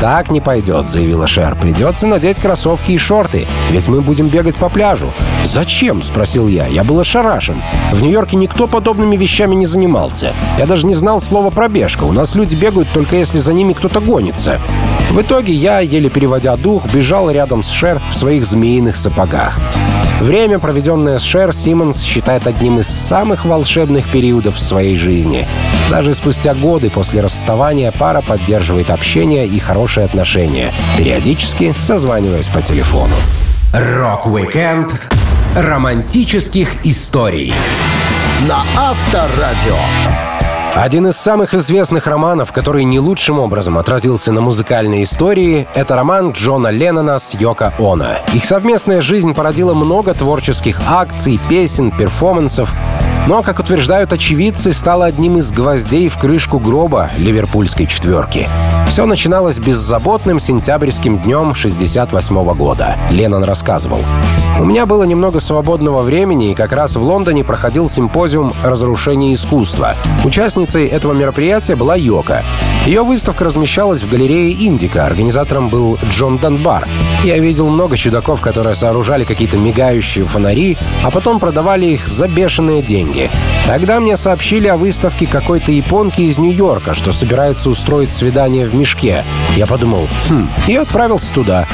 «Так 0.00 0.30
не 0.30 0.40
пойдет»,— 0.40 0.88
заявила 0.88 1.26
Шер. 1.26 1.54
«Придется 1.54 2.06
надеть 2.06 2.38
кроссовки 2.38 2.92
и 2.92 2.98
шорты, 2.98 3.46
ведь 3.70 3.88
мы 3.88 4.02
будем 4.02 4.28
бегать 4.28 4.56
по 4.56 4.68
пляжу». 4.68 5.12
«Зачем?»— 5.44 6.02
спросил 6.04 6.48
я. 6.48 6.66
Я 6.66 6.84
был 6.84 7.00
ошарашен. 7.00 7.62
В 7.92 8.02
Нью-Йорке 8.02 8.36
никто 8.36 8.66
подобными 8.66 9.16
вещами 9.16 9.54
не 9.54 9.66
занимался. 9.66 10.32
Я 10.58 10.66
даже 10.66 10.86
не 10.86 10.94
знал 10.94 11.20
слова 11.20 11.50
«пробежка». 11.50 12.04
У 12.04 12.12
нас 12.12 12.34
люди 12.34 12.54
бегают 12.54 12.88
только 12.92 13.16
если 13.16 13.38
за 13.38 13.52
ними 13.52 13.72
кто-то 13.72 14.00
гонится. 14.00 14.60
В 15.10 15.20
итоге 15.20 15.52
я, 15.52 15.80
еле 15.80 16.10
переводя 16.10 16.56
дух, 16.56 16.86
бежал 16.92 17.30
рядом 17.30 17.62
с 17.62 17.70
Шер 17.70 18.00
в 18.10 18.16
своих 18.16 18.44
змеиных 18.44 18.96
сапогах. 18.96 19.58
Время, 20.20 20.58
проведенное 20.58 21.18
с 21.18 21.22
Шер, 21.22 21.52
Симмонс 21.52 22.02
считает 22.02 22.46
одним 22.46 22.78
из 22.78 22.88
самых 22.88 23.44
волшебных 23.44 24.10
периодов 24.10 24.56
в 24.56 24.60
своей 24.60 24.96
жизни. 24.96 25.46
Даже 25.90 26.14
спустя 26.14 26.54
годы 26.54 26.88
после 26.88 27.20
расставания 27.20 27.92
пара 27.92 28.22
поддерживает 28.22 28.90
общение 28.90 29.46
и 29.46 29.58
хорошие 29.58 29.83
отношения, 30.04 30.72
периодически 30.96 31.74
созваниваясь 31.78 32.48
по 32.48 32.62
телефону. 32.62 33.14
Рок-викенд 33.72 34.94
романтических 35.56 36.84
историй 36.84 37.52
на 38.48 38.64
Авторадио. 38.76 39.76
Один 40.74 41.06
из 41.06 41.16
самых 41.16 41.54
известных 41.54 42.08
романов, 42.08 42.52
который 42.52 42.82
не 42.82 42.98
лучшим 42.98 43.38
образом 43.38 43.78
отразился 43.78 44.32
на 44.32 44.40
музыкальной 44.40 45.04
истории, 45.04 45.68
это 45.72 45.94
роман 45.94 46.32
Джона 46.32 46.68
Леннона 46.68 47.20
с 47.20 47.34
Йоко 47.34 47.72
Оно. 47.78 48.16
Их 48.32 48.44
совместная 48.44 49.00
жизнь 49.00 49.34
породила 49.34 49.72
много 49.72 50.14
творческих 50.14 50.80
акций, 50.88 51.38
песен, 51.48 51.92
перформансов, 51.92 52.74
но, 53.26 53.42
как 53.42 53.58
утверждают 53.58 54.12
очевидцы, 54.12 54.72
стала 54.72 55.06
одним 55.06 55.38
из 55.38 55.50
гвоздей 55.50 56.08
в 56.08 56.18
крышку 56.18 56.58
гроба 56.58 57.10
ливерпульской 57.16 57.86
четверки. 57.86 58.48
Все 58.88 59.06
начиналось 59.06 59.58
беззаботным 59.58 60.38
сентябрьским 60.38 61.18
днем 61.18 61.54
68 61.54 62.54
года. 62.54 62.96
Леннон 63.10 63.44
рассказывал. 63.44 64.00
«У 64.60 64.64
меня 64.64 64.86
было 64.86 65.04
немного 65.04 65.40
свободного 65.40 66.02
времени, 66.02 66.50
и 66.50 66.54
как 66.54 66.72
раз 66.72 66.96
в 66.96 67.02
Лондоне 67.02 67.44
проходил 67.44 67.88
симпозиум 67.88 68.52
«Разрушение 68.62 69.34
искусства». 69.34 69.94
Участницей 70.24 70.86
этого 70.86 71.12
мероприятия 71.12 71.76
была 71.76 71.96
Йока. 71.96 72.44
Ее 72.86 73.02
выставка 73.02 73.44
размещалась 73.44 74.02
в 74.02 74.10
галерее 74.10 74.52
«Индика». 74.52 75.06
Организатором 75.06 75.70
был 75.70 75.98
Джон 76.10 76.36
Данбар. 76.36 76.86
Я 77.24 77.38
видел 77.38 77.70
много 77.70 77.96
чудаков, 77.96 78.42
которые 78.42 78.74
сооружали 78.74 79.24
какие-то 79.24 79.56
мигающие 79.56 80.26
фонари, 80.26 80.76
а 81.02 81.10
потом 81.10 81.40
продавали 81.40 81.86
их 81.86 82.06
за 82.06 82.28
бешеные 82.28 82.82
деньги. 82.82 83.30
Тогда 83.66 84.00
мне 84.00 84.18
сообщили 84.18 84.68
о 84.68 84.76
выставке 84.76 85.26
какой-то 85.26 85.72
японки 85.72 86.20
из 86.20 86.36
Нью-Йорка, 86.36 86.92
что 86.92 87.10
собирается 87.12 87.70
устроить 87.70 88.12
свидание 88.12 88.66
в 88.66 88.74
мешке. 88.74 89.24
Я 89.56 89.66
подумал, 89.66 90.06
хм, 90.28 90.46
и 90.68 90.76
отправился 90.76 91.32
туда. 91.32 91.66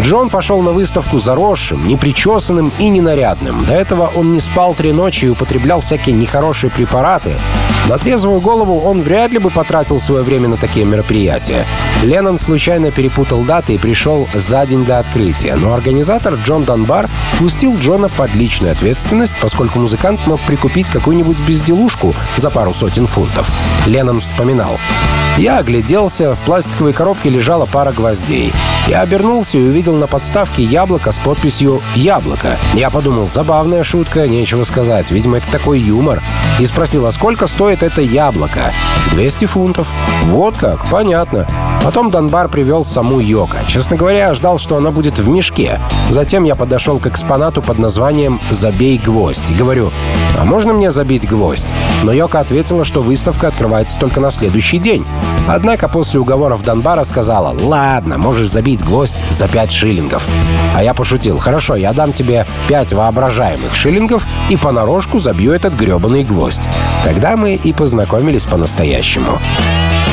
Джон 0.00 0.30
пошел 0.30 0.62
на 0.62 0.70
выставку 0.70 1.18
заросшим, 1.18 1.88
непричесанным 1.88 2.70
и 2.78 2.88
ненарядным. 2.88 3.64
До 3.64 3.74
этого 3.74 4.12
он 4.14 4.32
не 4.32 4.40
спал 4.40 4.74
три 4.74 4.92
ночи 4.92 5.24
и 5.24 5.28
употреблял 5.28 5.80
всякие 5.80 6.14
нехорошие 6.14 6.70
препараты. 6.70 7.32
На 7.88 7.98
трезвую 7.98 8.40
голову 8.40 8.80
он 8.80 9.00
вряд 9.00 9.30
ли 9.30 9.38
бы 9.38 9.48
потратил 9.48 10.00
свое 10.00 10.24
время 10.24 10.48
на 10.48 10.56
такие 10.56 10.84
мероприятия. 10.84 11.64
Леннон 12.02 12.36
случайно 12.36 12.90
перепутал 12.90 13.42
даты 13.42 13.74
и 13.74 13.78
пришел 13.78 14.28
за 14.34 14.66
день 14.66 14.84
до 14.84 14.98
открытия, 14.98 15.54
но 15.54 15.72
организатор 15.72 16.34
Джон 16.34 16.64
Данбар 16.64 17.08
пустил 17.38 17.76
Джона 17.78 18.08
под 18.08 18.34
личную 18.34 18.72
ответственность, 18.72 19.36
поскольку 19.40 19.78
музыкант 19.78 20.26
мог 20.26 20.40
прикупить 20.40 20.88
какую-нибудь 20.88 21.40
безделушку 21.40 22.12
за 22.36 22.50
пару 22.50 22.74
сотен 22.74 23.06
фунтов. 23.06 23.52
Леннон 23.86 24.20
вспоминал. 24.20 24.80
Я 25.38 25.58
огляделся, 25.58 26.34
в 26.34 26.40
пластиковой 26.40 26.92
коробке 26.92 27.28
лежала 27.28 27.66
пара 27.66 27.92
гвоздей. 27.92 28.52
Я 28.88 29.02
обернулся 29.02 29.58
и 29.58 29.62
увидел 29.62 29.94
на 29.94 30.06
подставке 30.06 30.62
яблоко 30.62 31.12
с 31.12 31.18
подписью 31.18 31.82
«Яблоко». 31.94 32.56
Я 32.72 32.88
подумал, 32.88 33.28
забавная 33.28 33.82
шутка, 33.82 34.26
нечего 34.26 34.62
сказать, 34.62 35.10
видимо, 35.10 35.38
это 35.38 35.50
такой 35.50 35.78
юмор. 35.78 36.22
И 36.58 36.64
спросил, 36.64 37.04
а 37.04 37.10
сколько 37.10 37.46
стоит 37.48 37.75
это 37.82 38.00
яблоко? 38.00 38.72
200 39.12 39.44
фунтов. 39.46 39.88
Вот 40.24 40.56
как, 40.56 40.88
понятно. 40.90 41.46
Потом 41.86 42.10
Донбар 42.10 42.48
привел 42.48 42.84
саму 42.84 43.20
Йока. 43.20 43.58
Честно 43.68 43.96
говоря, 43.96 44.18
я 44.18 44.34
ждал, 44.34 44.58
что 44.58 44.76
она 44.76 44.90
будет 44.90 45.20
в 45.20 45.28
мешке. 45.28 45.78
Затем 46.10 46.42
я 46.42 46.56
подошел 46.56 46.98
к 46.98 47.06
экспонату 47.06 47.62
под 47.62 47.78
названием 47.78 48.40
«Забей 48.50 48.98
гвоздь» 48.98 49.48
и 49.50 49.54
говорю, 49.54 49.92
а 50.36 50.44
можно 50.44 50.72
мне 50.72 50.90
забить 50.90 51.28
гвоздь? 51.28 51.72
Но 52.02 52.12
Йока 52.12 52.40
ответила, 52.40 52.84
что 52.84 53.02
выставка 53.02 53.48
открывается 53.48 54.00
только 54.00 54.20
на 54.20 54.32
следующий 54.32 54.78
день. 54.78 55.06
Однако 55.46 55.88
после 55.88 56.18
уговоров 56.18 56.62
Донбара 56.62 57.04
сказала, 57.04 57.56
ладно, 57.56 58.18
можешь 58.18 58.50
забить 58.50 58.84
гвоздь 58.84 59.22
за 59.30 59.46
5 59.46 59.70
шиллингов. 59.70 60.26
А 60.74 60.82
я 60.82 60.92
пошутил, 60.92 61.38
хорошо, 61.38 61.76
я 61.76 61.92
дам 61.92 62.12
тебе 62.12 62.48
5 62.66 62.94
воображаемых 62.94 63.76
шиллингов 63.76 64.26
и 64.50 64.56
понарошку 64.56 65.20
забью 65.20 65.52
этот 65.52 65.74
гребаный 65.74 66.24
гвоздь. 66.24 66.68
Тогда 67.04 67.36
мы 67.36 67.54
и 67.66 67.72
познакомились 67.72 68.44
по-настоящему. 68.44 69.40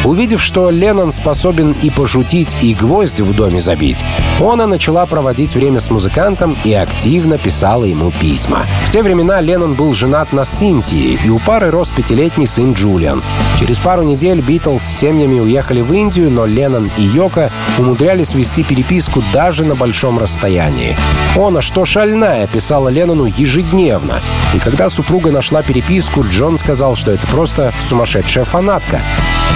Увидев, 0.05 0.43
что 0.43 0.69
Леннон 0.69 1.13
способен 1.13 1.71
и 1.81 1.89
пошутить, 1.89 2.55
и 2.61 2.73
гвоздь 2.73 3.21
в 3.21 3.33
доме 3.33 3.61
забить, 3.61 4.03
она 4.39 4.67
начала 4.67 5.05
проводить 5.05 5.55
время 5.55 5.79
с 5.79 5.89
музыкантом 5.89 6.57
и 6.65 6.73
активно 6.73 7.37
писала 7.37 7.85
ему 7.85 8.11
письма. 8.11 8.65
В 8.85 8.89
те 8.89 9.01
времена 9.01 9.39
Леннон 9.39 9.75
был 9.75 9.93
женат 9.93 10.33
на 10.33 10.43
Синтии, 10.43 11.17
и 11.23 11.29
у 11.29 11.39
пары 11.39 11.71
рос 11.71 11.89
пятилетний 11.89 12.47
сын 12.47 12.73
Джулиан. 12.73 13.23
Через 13.57 13.79
пару 13.79 14.03
недель 14.03 14.41
Битлз 14.41 14.83
с 14.83 14.99
семьями 14.99 15.39
уехали 15.39 15.79
в 15.79 15.93
Индию, 15.93 16.29
но 16.29 16.45
Леннон 16.45 16.91
и 16.97 17.01
Йока 17.01 17.51
умудрялись 17.77 18.33
вести 18.33 18.63
переписку 18.63 19.23
даже 19.31 19.63
на 19.63 19.75
большом 19.75 20.19
расстоянии. 20.19 20.97
«Она 21.37 21.61
что 21.61 21.85
шальная»,— 21.85 22.45
писала 22.53 22.89
Леннону 22.89 23.25
ежедневно. 23.25 24.19
И 24.53 24.59
когда 24.59 24.89
супруга 24.89 25.31
нашла 25.31 25.63
переписку, 25.63 26.25
Джон 26.25 26.57
сказал, 26.57 26.97
что 26.97 27.11
это 27.11 27.25
просто 27.27 27.73
сумасшедшая 27.81 28.43
фанатка. 28.43 29.01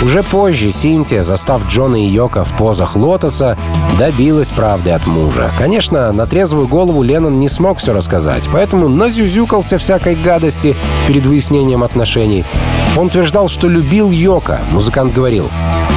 Уже 0.03 0.21
позже 0.21 0.71
Синтия, 0.71 1.23
застав 1.23 1.67
Джона 1.67 1.95
и 1.95 2.07
Йока 2.07 2.43
в 2.43 2.55
позах 2.55 2.95
лотоса, 2.95 3.57
добилась 3.97 4.49
правды 4.49 4.91
от 4.91 5.07
мужа. 5.07 5.49
Конечно, 5.57 6.11
на 6.11 6.27
трезвую 6.27 6.67
голову 6.67 7.01
Леннон 7.01 7.39
не 7.39 7.49
смог 7.49 7.79
все 7.79 7.93
рассказать, 7.93 8.47
поэтому 8.53 8.89
назюзюкался 8.89 9.79
всякой 9.79 10.15
гадости 10.15 10.75
перед 11.07 11.25
выяснением 11.25 11.83
отношений. 11.83 12.45
Он 12.95 13.07
утверждал, 13.07 13.49
что 13.49 13.67
любил 13.67 14.11
Йока. 14.11 14.61
Музыкант 14.71 15.13
говорил, 15.13 15.49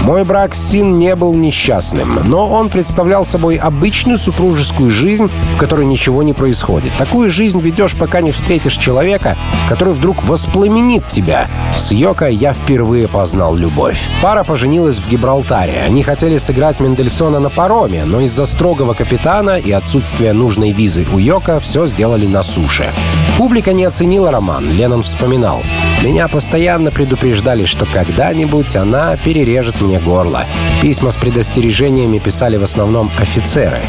«Мой 0.03 0.25
брак 0.25 0.55
с 0.55 0.71
Син 0.71 0.97
не 0.97 1.15
был 1.15 1.35
несчастным, 1.35 2.21
но 2.25 2.49
он 2.49 2.71
представлял 2.71 3.27
собой 3.27 3.57
обычную 3.57 4.17
супружескую 4.17 4.91
жизнь, 4.91 5.31
в 5.55 5.59
которой 5.59 5.85
ничего 5.85 6.23
не 6.23 6.33
происходит. 6.33 6.97
Такую 6.97 7.31
жизнь 7.31 7.61
ведешь, 7.61 7.95
пока 7.95 8.23
не 8.23 8.33
встретишь 8.33 8.77
человека, 8.77 9.37
который 9.69 9.93
вдруг 9.93 10.25
воспламенит 10.25 11.09
тебя. 11.09 11.49
С 11.77 11.93
Йока 11.93 12.29
я 12.29 12.55
впервые 12.55 13.09
познал 13.09 13.55
любовь. 13.55 13.90
Пара 14.23 14.45
поженилась 14.45 14.99
в 14.99 15.09
Гибралтаре. 15.09 15.83
Они 15.83 16.03
хотели 16.03 16.39
сыграть 16.39 16.81
Мендельсона 16.81 17.41
на 17.41 17.51
пароме, 17.51 18.05
но 18.05 18.21
из-за 18.21 18.47
строгого 18.47 18.95
капитана 18.95 19.59
и 19.59 19.71
отсутствия 19.73 20.33
нужной 20.33 20.73
визы 20.73 21.07
у 21.13 21.19
Йока 21.19 21.61
все 21.61 21.87
сделали 21.87 22.27
на 22.27 22.43
суше. 22.43 22.91
Публика 23.37 23.73
не 23.73 23.85
оценила 23.85 24.31
роман, 24.31 24.71
Леннон 24.71 25.03
вспоминал. 25.03 25.63
Меня 26.03 26.29
постоянно 26.29 26.91
предупреждали, 26.91 27.65
что 27.65 27.87
когда-нибудь 27.87 28.75
она 28.77 29.17
перережет 29.17 29.81
мне 29.81 29.99
горло. 29.99 30.45
Письма 30.81 31.11
с 31.11 31.17
предостережениями 31.17 32.19
писали 32.19 32.57
в 32.57 32.63
основном 32.63 33.11
офицеры. 33.19 33.83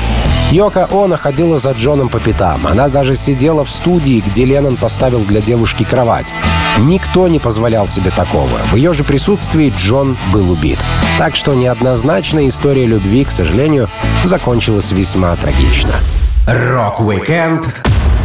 Йока 0.52 0.90
Оно 0.92 1.16
ходила 1.16 1.58
за 1.58 1.72
Джоном 1.72 2.10
по 2.10 2.20
пятам. 2.20 2.68
Она 2.68 2.90
даже 2.90 3.16
сидела 3.16 3.64
в 3.64 3.70
студии, 3.70 4.20
где 4.26 4.44
Леннон 4.44 4.76
поставил 4.76 5.22
для 5.22 5.40
девушки 5.40 5.84
кровать. 5.84 6.34
Никто 6.80 7.28
не 7.28 7.40
позволял 7.40 7.88
себе 7.88 8.12
такого. 8.12 8.58
В 8.72 8.76
ее 8.76 8.94
же 8.94 9.04
присутствии 9.04 9.74
Джон 9.76 10.18
был 10.32 10.52
убит. 10.52 10.80
Так 11.18 11.36
что 11.36 11.54
неоднозначная 11.54 12.48
история 12.48 12.86
любви, 12.86 13.26
к 13.26 13.32
сожалению, 13.32 13.90
закончилась 14.24 14.92
весьма 14.92 15.36
трагично. 15.36 15.92
Рок-викенд 16.48 17.70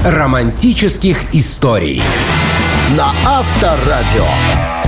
романтических 0.05 1.35
историй 1.35 2.03
на 2.97 3.13
Авторадио. 3.25 4.86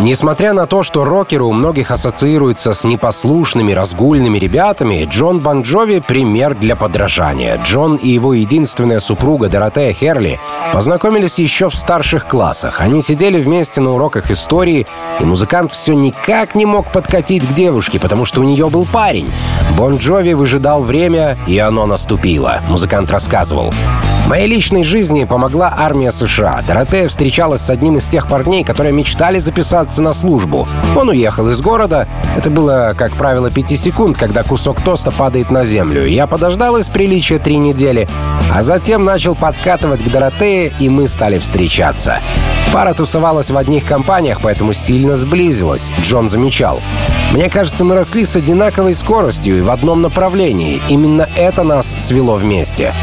Несмотря 0.00 0.52
на 0.54 0.66
то, 0.66 0.82
что 0.82 1.04
рокеры 1.04 1.44
у 1.44 1.52
многих 1.52 1.92
ассоциируются 1.92 2.74
с 2.74 2.82
непослушными, 2.84 3.72
разгульными 3.72 4.38
ребятами, 4.38 5.06
Джон 5.08 5.38
Бон 5.38 5.62
Джови— 5.62 6.00
пример 6.06 6.56
для 6.56 6.74
подражания. 6.74 7.60
Джон 7.62 7.94
и 7.96 8.08
его 8.08 8.34
единственная 8.34 8.98
супруга 8.98 9.48
Доротея 9.48 9.92
Херли 9.92 10.40
познакомились 10.72 11.38
еще 11.38 11.70
в 11.70 11.76
старших 11.76 12.26
классах. 12.26 12.80
Они 12.80 13.02
сидели 13.02 13.40
вместе 13.40 13.80
на 13.80 13.92
уроках 13.92 14.32
истории, 14.32 14.86
и 15.20 15.24
музыкант 15.24 15.70
все 15.70 15.94
никак 15.94 16.56
не 16.56 16.66
мог 16.66 16.90
подкатить 16.90 17.46
к 17.46 17.52
девушке, 17.52 18.00
потому 18.00 18.24
что 18.24 18.40
у 18.40 18.44
нее 18.44 18.68
был 18.68 18.86
парень. 18.86 19.30
Бон 19.78 19.98
Джови 19.98 20.32
выжидал 20.32 20.82
время, 20.82 21.38
и 21.46 21.56
оно 21.58 21.86
наступило, 21.86 22.60
музыкант 22.68 23.12
рассказывал. 23.12 23.72
Моей 24.26 24.46
личной 24.46 24.84
жизни 24.84 25.24
помогла 25.24 25.74
армия 25.76 26.10
США. 26.10 26.62
Доротея 26.66 27.08
встречалась 27.08 27.60
с 27.60 27.68
одним 27.68 27.98
из 27.98 28.08
тех 28.08 28.26
парней, 28.26 28.64
которые 28.64 28.92
мечтали 28.92 29.38
записаться 29.84 30.02
на 30.02 30.12
службу. 30.12 30.66
Он 30.96 31.08
уехал 31.10 31.48
из 31.50 31.60
города. 31.60 32.08
Это 32.36 32.50
было, 32.50 32.94
как 32.96 33.12
правило, 33.12 33.50
пяти 33.50 33.76
секунд, 33.76 34.16
когда 34.16 34.42
кусок 34.42 34.80
тоста 34.80 35.10
падает 35.10 35.50
на 35.50 35.64
землю. 35.64 36.06
Я 36.06 36.26
подождал 36.26 36.76
из 36.76 36.88
приличия 36.88 37.38
три 37.38 37.58
недели, 37.58 38.08
а 38.52 38.62
затем 38.62 39.04
начал 39.04 39.34
подкатывать 39.34 40.02
к 40.02 40.10
Доротее, 40.10 40.72
и 40.80 40.88
мы 40.88 41.08
стали 41.08 41.38
встречаться. 41.38 42.20
Пара 42.72 42.94
тусовалась 42.94 43.50
в 43.50 43.56
одних 43.56 43.84
компаниях, 43.84 44.40
поэтому 44.42 44.72
сильно 44.72 45.16
сблизилась. 45.16 45.92
Джон 46.00 46.28
замечал. 46.28 46.80
Мне 47.32 47.50
кажется, 47.50 47.84
мы 47.84 47.94
росли 47.94 48.24
с 48.24 48.36
одинаковой 48.36 48.94
скоростью 48.94 49.58
и 49.58 49.60
в 49.60 49.70
одном 49.70 50.02
направлении. 50.02 50.80
Именно 50.88 51.28
это 51.36 51.62
нас 51.62 51.94
свело 51.98 52.34
вместе. 52.36 52.94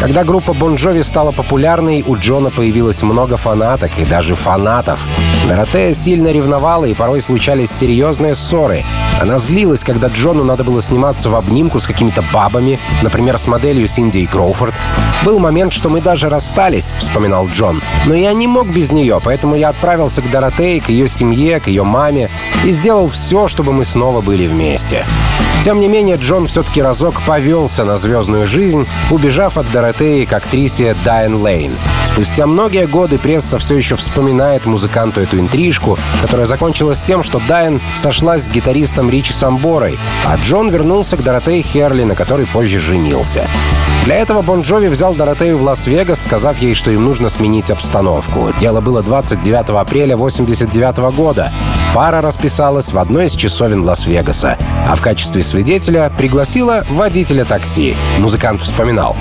Когда 0.00 0.24
группа 0.24 0.54
Бон 0.54 0.76
Джови 0.76 1.02
стала 1.02 1.30
популярной, 1.30 2.02
у 2.06 2.16
Джона 2.16 2.48
появилось 2.48 3.02
много 3.02 3.36
фанаток 3.36 3.98
и 3.98 4.06
даже 4.06 4.34
фанатов. 4.34 5.06
Доротея 5.46 5.92
сильно 5.92 6.28
ревновала, 6.28 6.86
и 6.86 6.94
порой 6.94 7.20
случались 7.20 7.70
серьезные 7.70 8.34
ссоры. 8.34 8.82
Она 9.20 9.36
злилась, 9.36 9.84
когда 9.84 10.08
Джону 10.08 10.42
надо 10.42 10.64
было 10.64 10.80
сниматься 10.80 11.28
в 11.28 11.36
обнимку 11.36 11.80
с 11.80 11.86
какими-то 11.86 12.24
бабами, 12.32 12.80
например, 13.02 13.36
с 13.36 13.46
моделью 13.46 13.86
Синди 13.88 14.24
Кроуфорд. 14.24 14.74
«Был 15.22 15.38
момент, 15.38 15.74
что 15.74 15.90
мы 15.90 16.00
даже 16.00 16.30
расстались»,— 16.30 16.94
вспоминал 16.98 17.48
Джон. 17.48 17.82
«Но 18.06 18.14
я 18.14 18.32
не 18.32 18.46
мог 18.46 18.68
без 18.68 18.92
нее, 18.92 19.20
поэтому 19.22 19.54
я 19.54 19.68
отправился 19.68 20.22
к 20.22 20.30
Доротее, 20.30 20.80
к 20.80 20.88
ее 20.88 21.08
семье, 21.08 21.60
к 21.60 21.66
ее 21.66 21.84
маме 21.84 22.30
и 22.64 22.70
сделал 22.70 23.06
все, 23.06 23.48
чтобы 23.48 23.74
мы 23.74 23.84
снова 23.84 24.22
были 24.22 24.46
вместе». 24.46 25.04
Тем 25.62 25.78
не 25.78 25.88
менее, 25.88 26.16
Джон 26.16 26.46
все-таки 26.46 26.80
разок 26.80 27.20
повелся 27.26 27.84
на 27.84 27.98
звездную 27.98 28.46
жизнь, 28.46 28.86
убежав 29.10 29.58
от 29.58 29.70
Доротеи 29.70 29.89
к 29.92 30.32
актрисе 30.32 30.96
Дайан 31.04 31.42
Лейн. 31.42 31.76
Спустя 32.06 32.46
многие 32.46 32.86
годы 32.86 33.18
пресса 33.18 33.58
все 33.58 33.76
еще 33.76 33.96
вспоминает 33.96 34.66
музыканту 34.66 35.20
эту 35.20 35.38
интрижку, 35.38 35.98
которая 36.22 36.46
закончилась 36.46 37.02
тем, 37.02 37.22
что 37.22 37.40
Дайан 37.48 37.80
сошлась 37.96 38.44
с 38.44 38.50
гитаристом 38.50 39.10
Ричи 39.10 39.32
Самборой, 39.32 39.98
а 40.26 40.36
Джон 40.36 40.70
вернулся 40.70 41.16
к 41.16 41.22
Доротее 41.22 41.62
Херли, 41.62 42.04
на 42.04 42.14
которой 42.14 42.46
позже 42.46 42.78
женился. 42.78 43.48
Для 44.04 44.16
этого 44.16 44.40
Бон 44.42 44.62
Джови 44.62 44.88
взял 44.88 45.14
Доротею 45.14 45.58
в 45.58 45.62
Лас-Вегас, 45.62 46.24
сказав 46.24 46.58
ей, 46.58 46.74
что 46.74 46.90
им 46.90 47.04
нужно 47.04 47.28
сменить 47.28 47.70
обстановку. 47.70 48.50
Дело 48.58 48.80
было 48.80 49.02
29 49.02 49.70
апреля 49.70 50.14
1989 50.14 51.14
года. 51.14 51.52
Пара 51.94 52.22
расписалась 52.22 52.92
в 52.92 52.98
одной 52.98 53.26
из 53.26 53.32
часовен 53.32 53.84
Лас-Вегаса, 53.84 54.56
а 54.88 54.96
в 54.96 55.02
качестве 55.02 55.42
свидетеля 55.42 56.10
пригласила 56.16 56.84
водителя 56.88 57.44
такси. 57.44 57.94
Музыкант 58.18 58.62
вспоминал. 58.62 59.16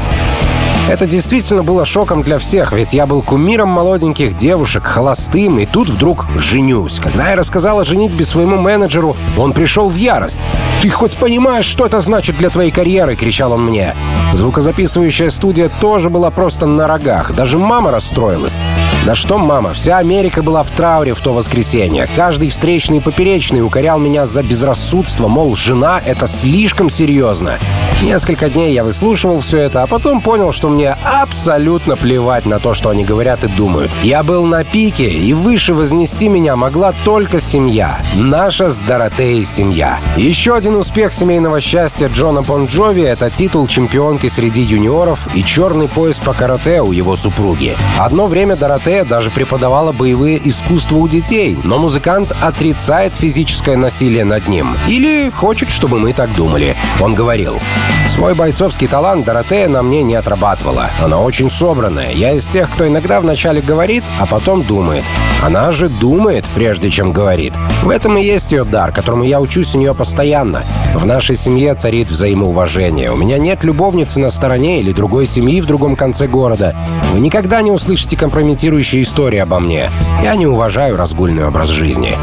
Это 0.89 1.05
действительно 1.05 1.61
было 1.61 1.85
шоком 1.85 2.23
для 2.23 2.39
всех, 2.39 2.73
ведь 2.73 2.95
я 2.95 3.05
был 3.05 3.21
кумиром 3.21 3.69
молоденьких 3.69 4.35
девушек, 4.35 4.83
холостым, 4.85 5.59
и 5.59 5.67
тут 5.67 5.87
вдруг 5.87 6.25
женюсь. 6.35 6.99
Когда 6.99 7.29
я 7.29 7.35
рассказал 7.35 7.79
о 7.79 7.85
женитьбе 7.85 8.25
своему 8.25 8.57
менеджеру, 8.57 9.15
он 9.37 9.53
пришел 9.53 9.87
в 9.87 9.95
ярость. 9.95 10.41
«Ты 10.81 10.89
хоть 10.89 11.17
понимаешь, 11.17 11.65
что 11.65 11.85
это 11.85 12.01
значит 12.01 12.39
для 12.39 12.49
твоей 12.49 12.71
карьеры?»— 12.71 13.15
кричал 13.17 13.51
он 13.51 13.65
мне. 13.65 13.93
Звукозаписывающая 14.33 15.29
студия 15.29 15.69
тоже 15.79 16.09
была 16.09 16.31
просто 16.31 16.65
на 16.65 16.87
рогах. 16.87 17.35
Даже 17.35 17.59
мама 17.59 17.91
расстроилась. 17.91 18.59
Да 19.05 19.13
что 19.13 19.37
мама, 19.37 19.73
вся 19.73 19.99
Америка 19.99 20.41
была 20.41 20.63
в 20.63 20.71
трауре 20.71 21.13
в 21.13 21.21
то 21.21 21.33
воскресенье. 21.33 22.09
Каждый 22.15 22.49
встречный 22.49 22.97
и 22.97 23.01
поперечный 23.01 23.61
укорял 23.61 23.99
меня 23.99 24.25
за 24.25 24.41
безрассудство, 24.41 25.27
мол, 25.27 25.55
жена— 25.55 26.01
это 26.05 26.25
слишком 26.25 26.89
серьезно. 26.89 27.59
Несколько 28.01 28.49
дней 28.49 28.73
я 28.73 28.85
выслушивал 28.85 29.41
все 29.41 29.57
это, 29.57 29.83
а 29.83 29.87
потом 29.87 30.21
понял, 30.21 30.53
что 30.53 30.69
мне 30.69 30.97
абсолютно 31.03 31.97
плевать 31.97 32.45
на 32.45 32.59
то, 32.59 32.73
что 32.73 32.89
они 32.89 33.03
говорят 33.03 33.43
и 33.43 33.47
думают. 33.47 33.91
Я 34.03 34.23
был 34.23 34.45
на 34.45 34.63
пике, 34.63 35.09
и 35.09 35.33
выше 35.33 35.73
вознести 35.73 36.29
меня 36.29 36.55
могла 36.55 36.93
только 37.03 37.41
семья. 37.41 38.01
Наша 38.15 38.71
с 38.71 38.81
Доротеей 38.81 39.43
семья. 39.43 39.99
Еще 40.15 40.55
один 40.55 40.77
успех 40.77 41.13
семейного 41.13 41.59
счастья 41.59 42.07
Джона 42.07 42.41
Бон 42.41 42.67
Джови— 42.67 43.01
это 43.03 43.29
титул 43.29 43.67
чемпионки 43.67 44.27
среди 44.27 44.61
юниоров 44.61 45.27
и 45.35 45.43
черный 45.43 45.89
пояс 45.89 46.19
по 46.19 46.33
карате 46.33 46.81
у 46.81 46.93
его 46.93 47.17
супруги. 47.17 47.75
Одно 47.99 48.27
время 48.27 48.55
Доротея 48.55 49.03
даже 49.03 49.29
преподавала 49.29 49.91
боевые 49.91 50.39
искусства 50.47 50.95
у 50.95 51.07
детей, 51.09 51.57
но 51.65 51.77
музыкант 51.77 52.33
отрицает 52.39 53.13
физическое 53.17 53.75
насилие 53.75 54.23
над 54.23 54.47
ним. 54.47 54.77
Или 54.87 55.29
хочет, 55.29 55.69
чтобы 55.69 55.99
мы 55.99 56.13
так 56.13 56.33
думали. 56.33 56.77
Он 57.01 57.13
говорил, 57.13 57.59
Свой 58.07 58.33
бойцовский 58.33 58.87
талант 58.87 59.25
Доротея 59.25 59.67
на 59.67 59.83
мне 59.83 60.03
не 60.03 60.15
отрабатывала. 60.15 60.89
Она 61.01 61.19
очень 61.19 61.51
собранная. 61.51 62.11
Я 62.11 62.33
из 62.33 62.47
тех, 62.47 62.69
кто 62.69 62.87
иногда 62.87 63.21
вначале 63.21 63.61
говорит, 63.61 64.03
а 64.19 64.25
потом 64.25 64.63
думает. 64.63 65.03
Она 65.41 65.71
же 65.71 65.87
думает, 65.87 66.43
прежде 66.53 66.89
чем 66.89 67.13
говорит. 67.13 67.53
В 67.81 67.89
этом 67.89 68.17
и 68.17 68.23
есть 68.23 68.51
ее 68.51 68.65
дар, 68.65 68.91
которому 68.91 69.23
я 69.23 69.39
учусь 69.39 69.73
у 69.73 69.77
нее 69.77 69.95
постоянно. 69.95 70.63
В 70.93 71.05
нашей 71.05 71.35
семье 71.35 71.75
царит 71.75 72.09
взаимоуважение. 72.09 73.11
У 73.11 73.15
меня 73.15 73.37
нет 73.37 73.63
любовницы 73.63 74.19
на 74.19 74.31
стороне 74.31 74.81
или 74.81 74.91
другой 74.91 75.25
семьи 75.25 75.61
в 75.61 75.65
другом 75.65 75.95
конце 75.95 76.27
города. 76.27 76.75
Вы 77.13 77.21
никогда 77.21 77.61
не 77.61 77.71
услышите 77.71 78.17
компрометирующие 78.17 79.03
истории 79.03 79.39
обо 79.39 79.59
мне. 79.59 79.89
Я 80.21 80.35
не 80.35 80.45
уважаю 80.45 80.97
разгульный 80.97 81.47
образ 81.47 81.69
жизни. 81.69 82.17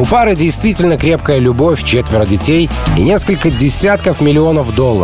У 0.00 0.04
пары 0.04 0.36
действительно 0.36 0.96
крепкая 0.96 1.38
любовь, 1.38 1.82
четверо 1.82 2.24
детей 2.24 2.70
и 2.96 3.02
несколько 3.02 3.50
десятков 3.50 4.20
миллионов 4.20 4.72
долларов. 4.74 4.97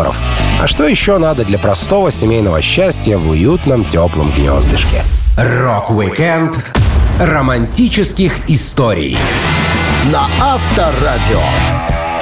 А 0.61 0.67
что 0.67 0.87
еще 0.87 1.19
надо 1.19 1.45
для 1.45 1.59
простого 1.59 2.11
семейного 2.11 2.61
счастья 2.61 3.17
в 3.17 3.31
уютном 3.31 3.85
теплом 3.85 4.33
гнездышке? 4.33 5.03
Рок-викенд 5.37 6.59
романтических 7.21 8.49
историй 8.49 9.17
на 10.13 10.29
Авторадио. 10.41 11.41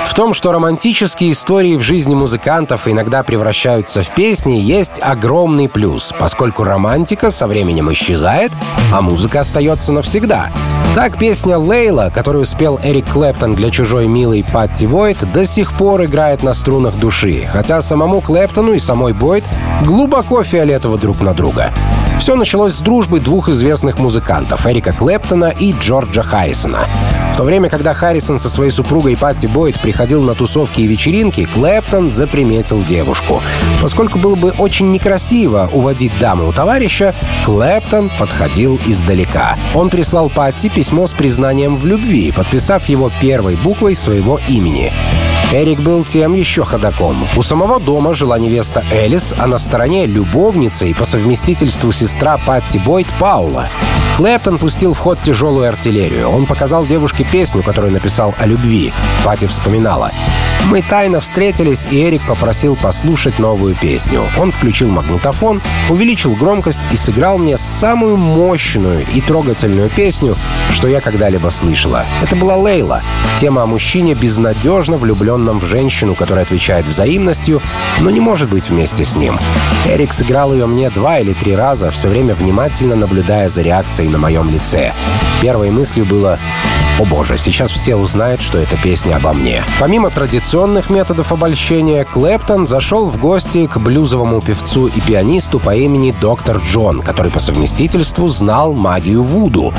В 0.04 0.14
том, 0.14 0.34
что 0.34 0.52
романтические 0.52 1.32
истории 1.32 1.76
в 1.76 1.80
жизни 1.80 2.14
музыкантов 2.14 2.86
иногда 2.86 3.22
превращаются 3.22 4.02
в 4.02 4.14
песни, 4.14 4.54
есть 4.54 5.00
огромный 5.00 5.68
плюс, 5.68 6.12
поскольку 6.18 6.64
романтика 6.64 7.30
со 7.30 7.46
временем 7.46 7.90
исчезает, 7.92 8.52
а 8.92 9.00
музыка 9.00 9.40
остается 9.40 9.92
навсегда. 9.92 10.50
Так 10.94 11.18
песня 11.18 11.56
«Лейла», 11.56 12.12
которую 12.14 12.44
спел 12.44 12.78
Эрик 12.84 13.10
Клэптон 13.10 13.54
для 13.54 13.70
чужой 13.70 14.06
милой 14.06 14.44
Патти 14.52 14.86
Бойт, 14.86 15.16
до 15.32 15.46
сих 15.46 15.72
пор 15.72 16.04
играет 16.04 16.42
на 16.42 16.52
струнах 16.52 16.96
души, 16.96 17.48
хотя 17.50 17.80
самому 17.80 18.20
Клэптону 18.20 18.74
и 18.74 18.78
самой 18.78 19.14
Бойт 19.14 19.44
глубоко 19.82 20.42
фиолетово 20.42 20.98
друг 20.98 21.22
на 21.22 21.32
друга. 21.32 21.70
Все 22.18 22.36
началось 22.36 22.74
с 22.74 22.80
дружбы 22.80 23.20
двух 23.20 23.48
известных 23.48 23.98
музыкантов— 23.98 24.66
Эрика 24.68 24.92
Клэптона 24.92 25.54
и 25.58 25.72
Джорджа 25.72 26.22
Харрисона. 26.22 26.84
В 27.32 27.36
то 27.36 27.44
время, 27.44 27.70
когда 27.70 27.94
Харрисон 27.94 28.38
со 28.38 28.50
своей 28.50 28.70
супругой 28.70 29.16
Патти 29.16 29.46
Бойт 29.46 29.80
приходил 29.80 30.22
на 30.22 30.34
тусовки 30.34 30.82
и 30.82 30.86
вечеринки, 30.86 31.46
Клэптон 31.46 32.12
заприметил 32.12 32.82
девушку. 32.82 33.42
Поскольку 33.80 34.18
было 34.18 34.34
бы 34.34 34.50
очень 34.50 34.90
некрасиво 34.90 35.70
уводить 35.72 36.12
даму 36.18 36.48
у 36.48 36.52
товарища, 36.52 37.14
Клэптон 37.46 38.10
подходил 38.18 38.78
издалека. 38.86 39.56
Он 39.74 39.88
прислал 39.88 40.28
Патти 40.28 40.68
письмо 40.68 41.06
с 41.06 41.12
признанием 41.12 41.76
в 41.76 41.86
любви, 41.86 42.32
подписав 42.32 42.88
его 42.88 43.10
первой 43.20 43.56
буквой 43.56 43.96
своего 43.96 44.38
имени. 44.46 44.92
Эрик 45.52 45.80
был 45.80 46.02
тем 46.02 46.32
еще 46.32 46.64
ходаком. 46.64 47.28
У 47.36 47.42
самого 47.42 47.78
дома 47.78 48.14
жила 48.14 48.38
невеста 48.38 48.82
Элис, 48.90 49.34
а 49.36 49.46
на 49.46 49.58
стороне 49.58 50.06
любовница 50.06 50.86
и 50.86 50.94
по 50.94 51.04
совместительству 51.04 51.92
сестра 51.92 52.38
Патти 52.38 52.78
Бойт 52.78 53.06
Паула. 53.20 53.68
Клэптон 54.16 54.58
пустил 54.58 54.92
в 54.92 54.98
ход 54.98 55.18
тяжелую 55.22 55.68
артиллерию. 55.68 56.28
Он 56.28 56.46
показал 56.46 56.84
девушке 56.84 57.24
песню, 57.24 57.62
которую 57.62 57.92
написал 57.92 58.34
о 58.38 58.46
любви. 58.46 58.92
Пати 59.24 59.46
вспоминала. 59.46 60.10
Мы 60.68 60.80
тайно 60.80 61.18
встретились, 61.20 61.88
и 61.90 62.04
Эрик 62.04 62.22
попросил 62.26 62.76
послушать 62.76 63.38
новую 63.38 63.74
песню. 63.74 64.22
Он 64.38 64.52
включил 64.52 64.88
магнитофон, 64.88 65.60
увеличил 65.90 66.36
громкость 66.36 66.86
и 66.92 66.96
сыграл 66.96 67.36
мне 67.36 67.58
самую 67.58 68.16
мощную 68.16 69.04
и 69.12 69.20
трогательную 69.20 69.90
песню, 69.90 70.36
что 70.72 70.88
я 70.88 71.00
когда-либо 71.00 71.48
слышала. 71.48 72.04
Это 72.22 72.36
была 72.36 72.56
Лейла. 72.56 73.02
Тема 73.40 73.62
о 73.62 73.66
мужчине, 73.66 74.14
безнадежно 74.14 74.98
влюбленном 74.98 75.58
в 75.58 75.64
женщину, 75.64 76.14
которая 76.14 76.44
отвечает 76.44 76.86
взаимностью, 76.86 77.60
но 77.98 78.10
не 78.10 78.20
может 78.20 78.48
быть 78.48 78.70
вместе 78.70 79.04
с 79.04 79.16
ним. 79.16 79.38
Эрик 79.86 80.12
сыграл 80.12 80.52
ее 80.52 80.66
мне 80.66 80.90
два 80.90 81.18
или 81.18 81.32
три 81.32 81.56
раза, 81.56 81.90
все 81.90 82.08
время 82.08 82.34
внимательно 82.34 82.94
наблюдая 82.94 83.48
за 83.48 83.62
реакцией 83.62 84.01
на 84.08 84.18
моем 84.18 84.50
лице. 84.50 84.92
Первой 85.40 85.70
мыслью 85.70 86.04
было 86.04 86.38
«О 86.98 87.04
боже, 87.04 87.38
сейчас 87.38 87.70
все 87.70 87.96
узнают, 87.96 88.42
что 88.42 88.58
эта 88.58 88.76
песня 88.76 89.16
обо 89.16 89.32
мне». 89.32 89.64
Помимо 89.80 90.10
традиционных 90.10 90.90
методов 90.90 91.32
обольщения, 91.32 92.04
Клэптон 92.04 92.66
зашел 92.66 93.06
в 93.06 93.18
гости 93.18 93.66
к 93.66 93.78
блюзовому 93.78 94.40
певцу 94.40 94.88
и 94.88 95.00
пианисту 95.00 95.58
по 95.58 95.74
имени 95.74 96.14
Доктор 96.20 96.58
Джон, 96.58 97.00
который 97.00 97.32
по 97.32 97.40
совместительству 97.40 98.28
знал 98.28 98.74
магию 98.74 99.22
Вуду. 99.22 99.72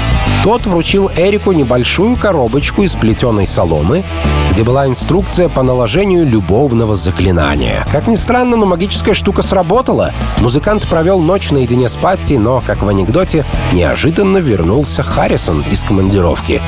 Тот 0.44 0.66
вручил 0.66 1.10
Эрику 1.16 1.52
небольшую 1.52 2.18
коробочку 2.18 2.84
из 2.84 2.96
плетеной 2.96 3.46
соломы, 3.46 4.04
где 4.52 4.64
была 4.64 4.88
инструкция 4.88 5.50
по 5.50 5.64
наложению 5.64 6.28
любовного 6.28 6.96
заклинания. 6.96 7.86
Как 7.92 8.08
ни 8.08 8.16
странно, 8.16 8.58
но 8.58 8.66
магическая 8.66 9.14
штука 9.14 9.42
сработала. 9.42 10.12
Музыкант 10.40 10.88
провел 10.88 11.20
ночь 11.20 11.52
наедине 11.52 11.90
с 11.90 11.96
Патти, 11.96 12.38
но, 12.38 12.62
как 12.66 12.84
в 12.84 12.90
анекдоте, 12.90 13.46
неожиданно 13.72 14.13
вернулся 14.22 15.04
Харрисон 15.04 15.64
из 15.72 15.84
командировки. 15.84 16.62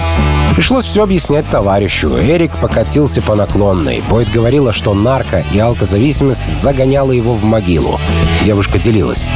Пришлось 0.56 0.86
все 0.86 1.04
объяснять 1.04 1.48
товарищу. 1.50 2.18
Эрик 2.18 2.56
покатился 2.58 3.22
по 3.22 3.36
наклонной. 3.36 4.02
Бойд 4.10 4.32
говорила, 4.32 4.74
что 4.74 4.94
нарко 4.94 5.46
и 5.54 5.60
алкозависимость 5.60 6.46
загоняла 6.46 7.12
его 7.12 7.34
в 7.34 7.44
могилу. 7.44 8.00
Девушка 8.44 8.80
делилась. 8.80 9.28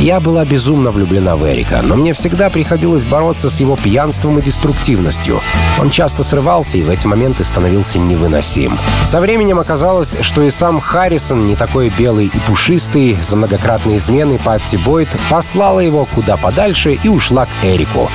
Я 0.00 0.20
была 0.20 0.44
безумно 0.44 0.90
влюблена 0.90 1.36
в 1.36 1.46
Эрика, 1.46 1.80
но 1.82 1.96
мне 1.96 2.12
всегда 2.12 2.50
приходилось 2.50 3.04
бороться 3.04 3.48
с 3.48 3.60
его 3.60 3.76
пьянством 3.76 4.38
и 4.38 4.42
деструктивностью. 4.42 5.40
Он 5.80 5.90
часто 5.90 6.24
срывался 6.24 6.78
и 6.78 6.82
в 6.82 6.90
эти 6.90 7.06
моменты 7.06 7.44
становился 7.44 7.98
невыносим. 7.98 8.78
Со 9.04 9.20
временем 9.20 9.60
оказалось, 9.60 10.16
что 10.20 10.42
и 10.42 10.50
сам 10.50 10.80
Харрисон, 10.80 11.46
не 11.46 11.56
такой 11.56 11.88
белый 11.90 12.26
и 12.26 12.38
пушистый, 12.46 13.18
за 13.22 13.36
многократные 13.36 13.98
измены 13.98 14.38
Патти 14.38 14.76
Бойд 14.76 15.08
послала 15.30 15.80
его 15.80 16.04
куда 16.04 16.36
подальше 16.36 16.92
и 16.94 17.08
ушла 17.08 17.46
к 17.46 17.64
Эрику. 17.64 18.10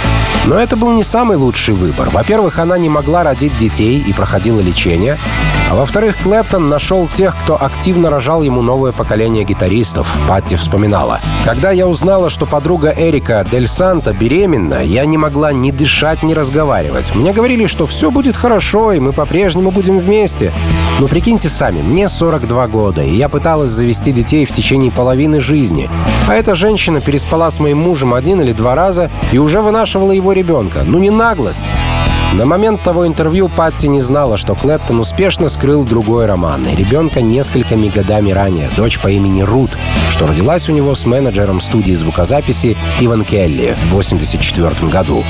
Но 0.45 0.57
это 0.57 0.75
был 0.75 0.91
не 0.91 1.03
самый 1.03 1.38
лучший 1.38 1.75
выбор. 1.75 2.09
Во-первых, 2.09 2.59
она 2.59 2.78
не 2.78 2.89
могла 2.89 3.23
родить 3.23 3.57
детей 3.57 3.99
и 3.99 4.13
проходила 4.13 4.59
лечение. 4.59 5.17
А 5.70 5.76
во-вторых, 5.76 6.15
Клэптон 6.24 6.70
нашел 6.70 7.07
тех, 7.07 7.36
кто 7.43 7.61
активно 7.61 8.09
рожал 8.09 8.41
ему 8.41 8.61
новое 8.61 8.93
поколение 8.93 9.43
гитаристов. 9.43 10.15
Патти 10.28 10.55
вспоминала. 10.55 11.20
«Когда 11.43 11.72
я 11.72 11.88
узнала, 11.88 12.30
что 12.30 12.45
подруга 12.45 12.93
Эрика 12.95 13.45
Дель 13.51 13.68
Санта 13.68 14.13
беременна, 14.13 14.82
я 14.82 15.05
не 15.05 15.18
могла 15.18 15.51
ни 15.51 15.72
дышать, 15.72 16.24
ни 16.24 16.34
разговаривать. 16.34 17.13
Мне 17.13 17.34
говорили, 17.34 17.65
что 17.65 17.86
все 17.86 18.11
будет 18.11 18.38
хорошо, 18.38 18.93
и 18.93 18.99
мы 18.99 19.11
по-прежнему 19.11 19.72
будем 19.72 19.99
вместе. 19.99 20.53
Но 20.99 21.07
прикиньте 21.07 21.49
сами, 21.49 21.82
мне 21.82 22.07
42 22.07 22.68
года, 22.68 23.03
и 23.03 23.13
я 23.13 23.28
пыталась 23.28 23.72
завести 23.72 24.13
детей 24.13 24.45
в 24.45 24.53
течение 24.53 24.89
половины 24.89 25.41
жизни. 25.41 25.89
А 26.30 26.34
эта 26.34 26.55
женщина 26.55 27.01
переспала 27.01 27.51
с 27.51 27.59
моим 27.59 27.80
мужем 27.80 28.13
один 28.13 28.41
или 28.41 28.53
два 28.53 28.74
раза 28.74 29.11
и 29.34 29.38
уже 29.38 29.61
вынашивала 29.61 30.13
его 30.13 30.32
ребенка. 30.32 30.84
Ну 30.86 30.97
не 30.97 31.09
наглость!» 31.09 31.65
На 32.34 32.45
момент 32.45 32.84
того 32.84 33.07
интервью 33.07 33.47
Патти 33.47 33.88
не 33.88 34.01
знала, 34.01 34.38
что 34.38 34.53
Клэптон 34.53 34.99
успешно 34.99 35.49
скрыл 35.49 35.84
другой 35.84 36.25
роман 36.25 36.67
и 36.67 36.75
ребенка 36.75 37.21
несколькими 37.21 37.88
годами 37.88 38.32
ранее, 38.32 38.69
дочь 38.75 38.99
по 38.99 39.07
имени 39.07 39.41
Рут, 39.41 39.78
что 40.11 40.28
родилась 40.28 40.69
у 40.69 40.73
него 40.73 40.93
с 40.93 41.05
менеджером 41.05 41.61
студии 41.61 41.93
звукозаписи 41.93 42.78
Иван 42.99 43.23
Келли 43.23 43.78
в 43.86 43.93
1984 43.93 44.91
году. 44.91 45.23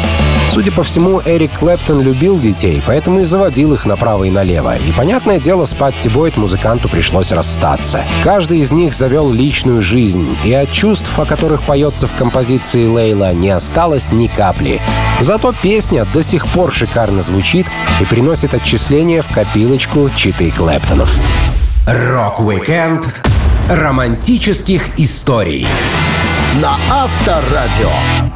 Судя 0.51 0.71
по 0.71 0.83
всему, 0.83 1.21
Эрик 1.23 1.59
Клэптон 1.59 2.01
любил 2.01 2.39
детей, 2.39 2.81
поэтому 2.85 3.19
и 3.19 3.23
заводил 3.23 3.73
их 3.73 3.85
направо 3.85 4.23
и 4.23 4.31
налево. 4.31 4.77
И, 4.77 4.91
понятное 4.91 5.39
дело, 5.39 5.65
с 5.65 5.73
Патти 5.73 6.09
Бойт 6.09 6.35
музыканту 6.35 6.89
пришлось 6.89 7.31
расстаться. 7.31 8.05
Каждый 8.23 8.59
из 8.59 8.71
них 8.71 8.93
завел 8.93 9.31
личную 9.31 9.81
жизнь, 9.81 10.35
и 10.43 10.53
от 10.53 10.71
чувств, 10.71 11.17
о 11.19 11.25
которых 11.25 11.63
поется 11.63 12.07
в 12.07 12.15
композиции 12.15 12.87
Лейла, 12.87 13.33
не 13.33 13.49
осталось 13.49 14.11
ни 14.11 14.27
капли. 14.27 14.81
Зато 15.19 15.51
песня 15.51 16.05
до 16.13 16.21
сих 16.21 16.47
пор 16.47 16.71
шикарно 16.87 17.21
звучит 17.21 17.67
и 17.99 18.05
приносит 18.05 18.53
отчисления 18.53 19.21
в 19.21 19.27
копилочку 19.29 20.09
читы 20.15 20.51
Клэптонов. 20.51 21.19
Рок-викенд 21.85 23.07
романтических 23.69 24.99
историй 24.99 25.67
На 26.61 26.77
Авторадио. 26.89 28.26